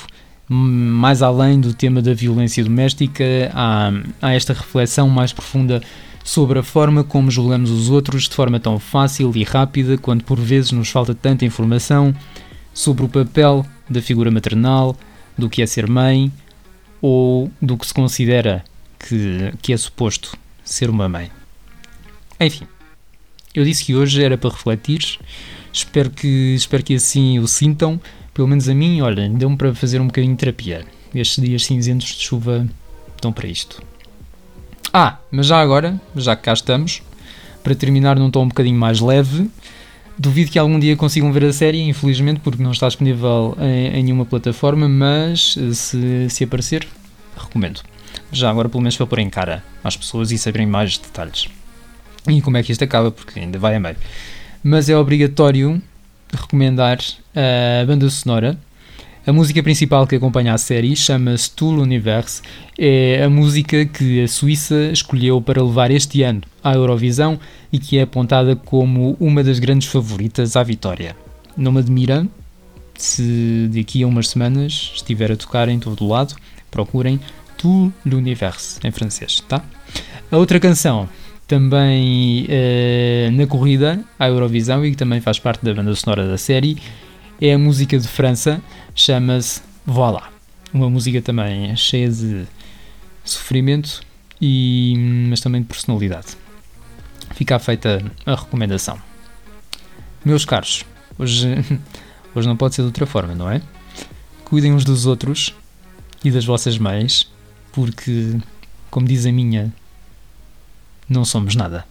Mais 0.48 1.22
além 1.22 1.60
do 1.60 1.72
tema 1.72 2.02
da 2.02 2.12
violência 2.12 2.64
doméstica, 2.64 3.24
há, 3.54 3.92
há 4.20 4.32
esta 4.32 4.52
reflexão 4.52 5.08
mais 5.08 5.32
profunda 5.32 5.80
sobre 6.24 6.58
a 6.58 6.62
forma 6.64 7.04
como 7.04 7.30
julgamos 7.30 7.70
os 7.70 7.88
outros 7.88 8.24
de 8.24 8.34
forma 8.34 8.58
tão 8.58 8.80
fácil 8.80 9.30
e 9.36 9.44
rápida, 9.44 9.96
quando 9.96 10.24
por 10.24 10.40
vezes 10.40 10.72
nos 10.72 10.90
falta 10.90 11.14
tanta 11.14 11.44
informação 11.44 12.12
sobre 12.74 13.04
o 13.04 13.08
papel 13.08 13.64
da 13.88 14.02
figura 14.02 14.28
maternal, 14.28 14.96
do 15.38 15.48
que 15.48 15.62
é 15.62 15.66
ser 15.66 15.88
mãe 15.88 16.32
ou 17.00 17.48
do 17.62 17.78
que 17.78 17.86
se 17.86 17.94
considera 17.94 18.64
que, 18.98 19.54
que 19.62 19.72
é 19.72 19.76
suposto 19.76 20.36
ser 20.64 20.90
uma 20.90 21.08
mãe. 21.08 21.30
Enfim, 22.40 22.66
Eu 23.54 23.64
disse 23.64 23.84
que 23.84 23.94
hoje 23.94 24.20
era 24.20 24.36
para 24.36 24.50
refletir, 24.50 25.20
espero 25.72 26.10
que, 26.10 26.54
espero 26.54 26.82
que 26.82 26.94
assim 26.94 27.38
o 27.38 27.46
sintam. 27.46 28.00
Pelo 28.32 28.48
menos 28.48 28.68
a 28.68 28.74
mim, 28.74 29.00
olha, 29.00 29.28
deu-me 29.28 29.56
para 29.56 29.74
fazer 29.74 30.00
um 30.00 30.06
bocadinho 30.06 30.34
de 30.34 30.38
terapia. 30.38 30.84
Estes 31.14 31.42
dias 31.42 31.64
cinzentos 31.64 32.08
de 32.08 32.22
chuva 32.22 32.66
estão 33.14 33.32
para 33.32 33.48
isto. 33.48 33.82
Ah, 34.92 35.18
mas 35.30 35.46
já 35.46 35.60
agora, 35.60 36.00
já 36.16 36.34
que 36.34 36.42
cá 36.42 36.52
estamos, 36.52 37.02
para 37.62 37.74
terminar 37.74 38.18
num 38.18 38.30
tom 38.30 38.44
um 38.44 38.48
bocadinho 38.48 38.78
mais 38.78 39.00
leve, 39.00 39.50
duvido 40.18 40.50
que 40.50 40.58
algum 40.58 40.78
dia 40.78 40.96
consigam 40.96 41.32
ver 41.32 41.44
a 41.44 41.52
série, 41.52 41.80
infelizmente, 41.80 42.40
porque 42.40 42.62
não 42.62 42.72
está 42.72 42.86
disponível 42.88 43.56
em, 43.60 43.98
em 43.98 44.02
nenhuma 44.02 44.24
plataforma, 44.24 44.88
mas 44.88 45.56
se, 45.72 46.28
se 46.28 46.44
aparecer, 46.44 46.86
recomendo. 47.36 47.80
Já 48.32 48.50
agora, 48.50 48.68
pelo 48.68 48.82
menos, 48.82 48.96
para 48.96 49.06
pôr 49.06 49.18
em 49.18 49.30
cara 49.30 49.64
às 49.82 49.96
pessoas 49.96 50.30
e 50.30 50.38
saberem 50.38 50.66
mais 50.66 50.98
detalhes. 50.98 51.48
E 52.28 52.40
como 52.42 52.56
é 52.56 52.62
que 52.62 52.72
isto 52.72 52.84
acaba, 52.84 53.10
porque 53.10 53.40
ainda 53.40 53.58
vai 53.58 53.76
a 53.76 53.80
meio. 53.80 53.96
Mas 54.62 54.90
é 54.90 54.96
obrigatório 54.96 55.80
recomendar 56.30 56.98
a 57.34 57.84
banda 57.86 58.08
sonora. 58.10 58.58
A 59.26 59.32
música 59.32 59.62
principal 59.62 60.06
que 60.06 60.16
acompanha 60.16 60.52
a 60.52 60.58
série 60.58 60.94
chama-se 60.94 61.50
Tout 61.50 61.74
l'Univers. 61.74 62.42
É 62.78 63.22
a 63.24 63.30
música 63.30 63.86
que 63.86 64.22
a 64.22 64.28
Suíça 64.28 64.90
escolheu 64.92 65.40
para 65.40 65.62
levar 65.62 65.90
este 65.90 66.22
ano 66.22 66.42
à 66.62 66.74
Eurovisão 66.74 67.40
e 67.72 67.78
que 67.78 67.96
é 67.96 68.02
apontada 68.02 68.54
como 68.54 69.16
uma 69.18 69.42
das 69.42 69.58
grandes 69.58 69.88
favoritas 69.88 70.56
à 70.56 70.62
vitória. 70.62 71.16
Não 71.56 71.72
me 71.72 71.78
admira 71.80 72.26
se 72.98 73.70
daqui 73.74 74.02
a 74.02 74.06
umas 74.06 74.28
semanas 74.28 74.92
estiver 74.94 75.32
a 75.32 75.36
tocar 75.36 75.70
em 75.70 75.78
todo 75.78 76.04
o 76.04 76.08
lado. 76.08 76.34
Procurem 76.70 77.18
Tout 77.56 77.92
l'Univers 78.04 78.78
em 78.84 78.90
francês, 78.90 79.40
tá? 79.48 79.62
A 80.30 80.36
outra 80.36 80.60
canção 80.60 81.08
também 81.50 82.46
uh, 82.46 83.32
na 83.32 83.44
corrida 83.44 84.04
à 84.16 84.28
Eurovisão 84.28 84.86
e 84.86 84.92
que 84.92 84.96
também 84.96 85.20
faz 85.20 85.40
parte 85.40 85.64
da 85.64 85.74
banda 85.74 85.92
sonora 85.96 86.28
da 86.28 86.38
série 86.38 86.80
é 87.40 87.54
a 87.54 87.58
música 87.58 87.98
de 87.98 88.06
França, 88.06 88.62
chama-se 88.94 89.60
Voilà. 89.84 90.28
Uma 90.72 90.88
música 90.88 91.20
também 91.20 91.74
cheia 91.74 92.08
de 92.08 92.44
sofrimento, 93.24 94.00
e, 94.40 94.94
mas 95.28 95.40
também 95.40 95.60
de 95.62 95.66
personalidade. 95.66 96.36
Fica 97.34 97.58
feita 97.58 98.00
a 98.24 98.36
recomendação. 98.36 98.96
Meus 100.24 100.44
caros, 100.44 100.84
hoje, 101.18 101.48
hoje 102.32 102.46
não 102.46 102.56
pode 102.56 102.76
ser 102.76 102.82
de 102.82 102.86
outra 102.86 103.06
forma, 103.06 103.34
não 103.34 103.50
é? 103.50 103.60
Cuidem 104.44 104.72
uns 104.72 104.84
dos 104.84 105.04
outros 105.04 105.52
e 106.22 106.30
das 106.30 106.44
vossas 106.44 106.78
mães, 106.78 107.28
porque, 107.72 108.38
como 108.88 109.04
diz 109.04 109.26
a 109.26 109.32
minha, 109.32 109.72
não 111.10 111.24
somos 111.24 111.56
nada. 111.56 111.84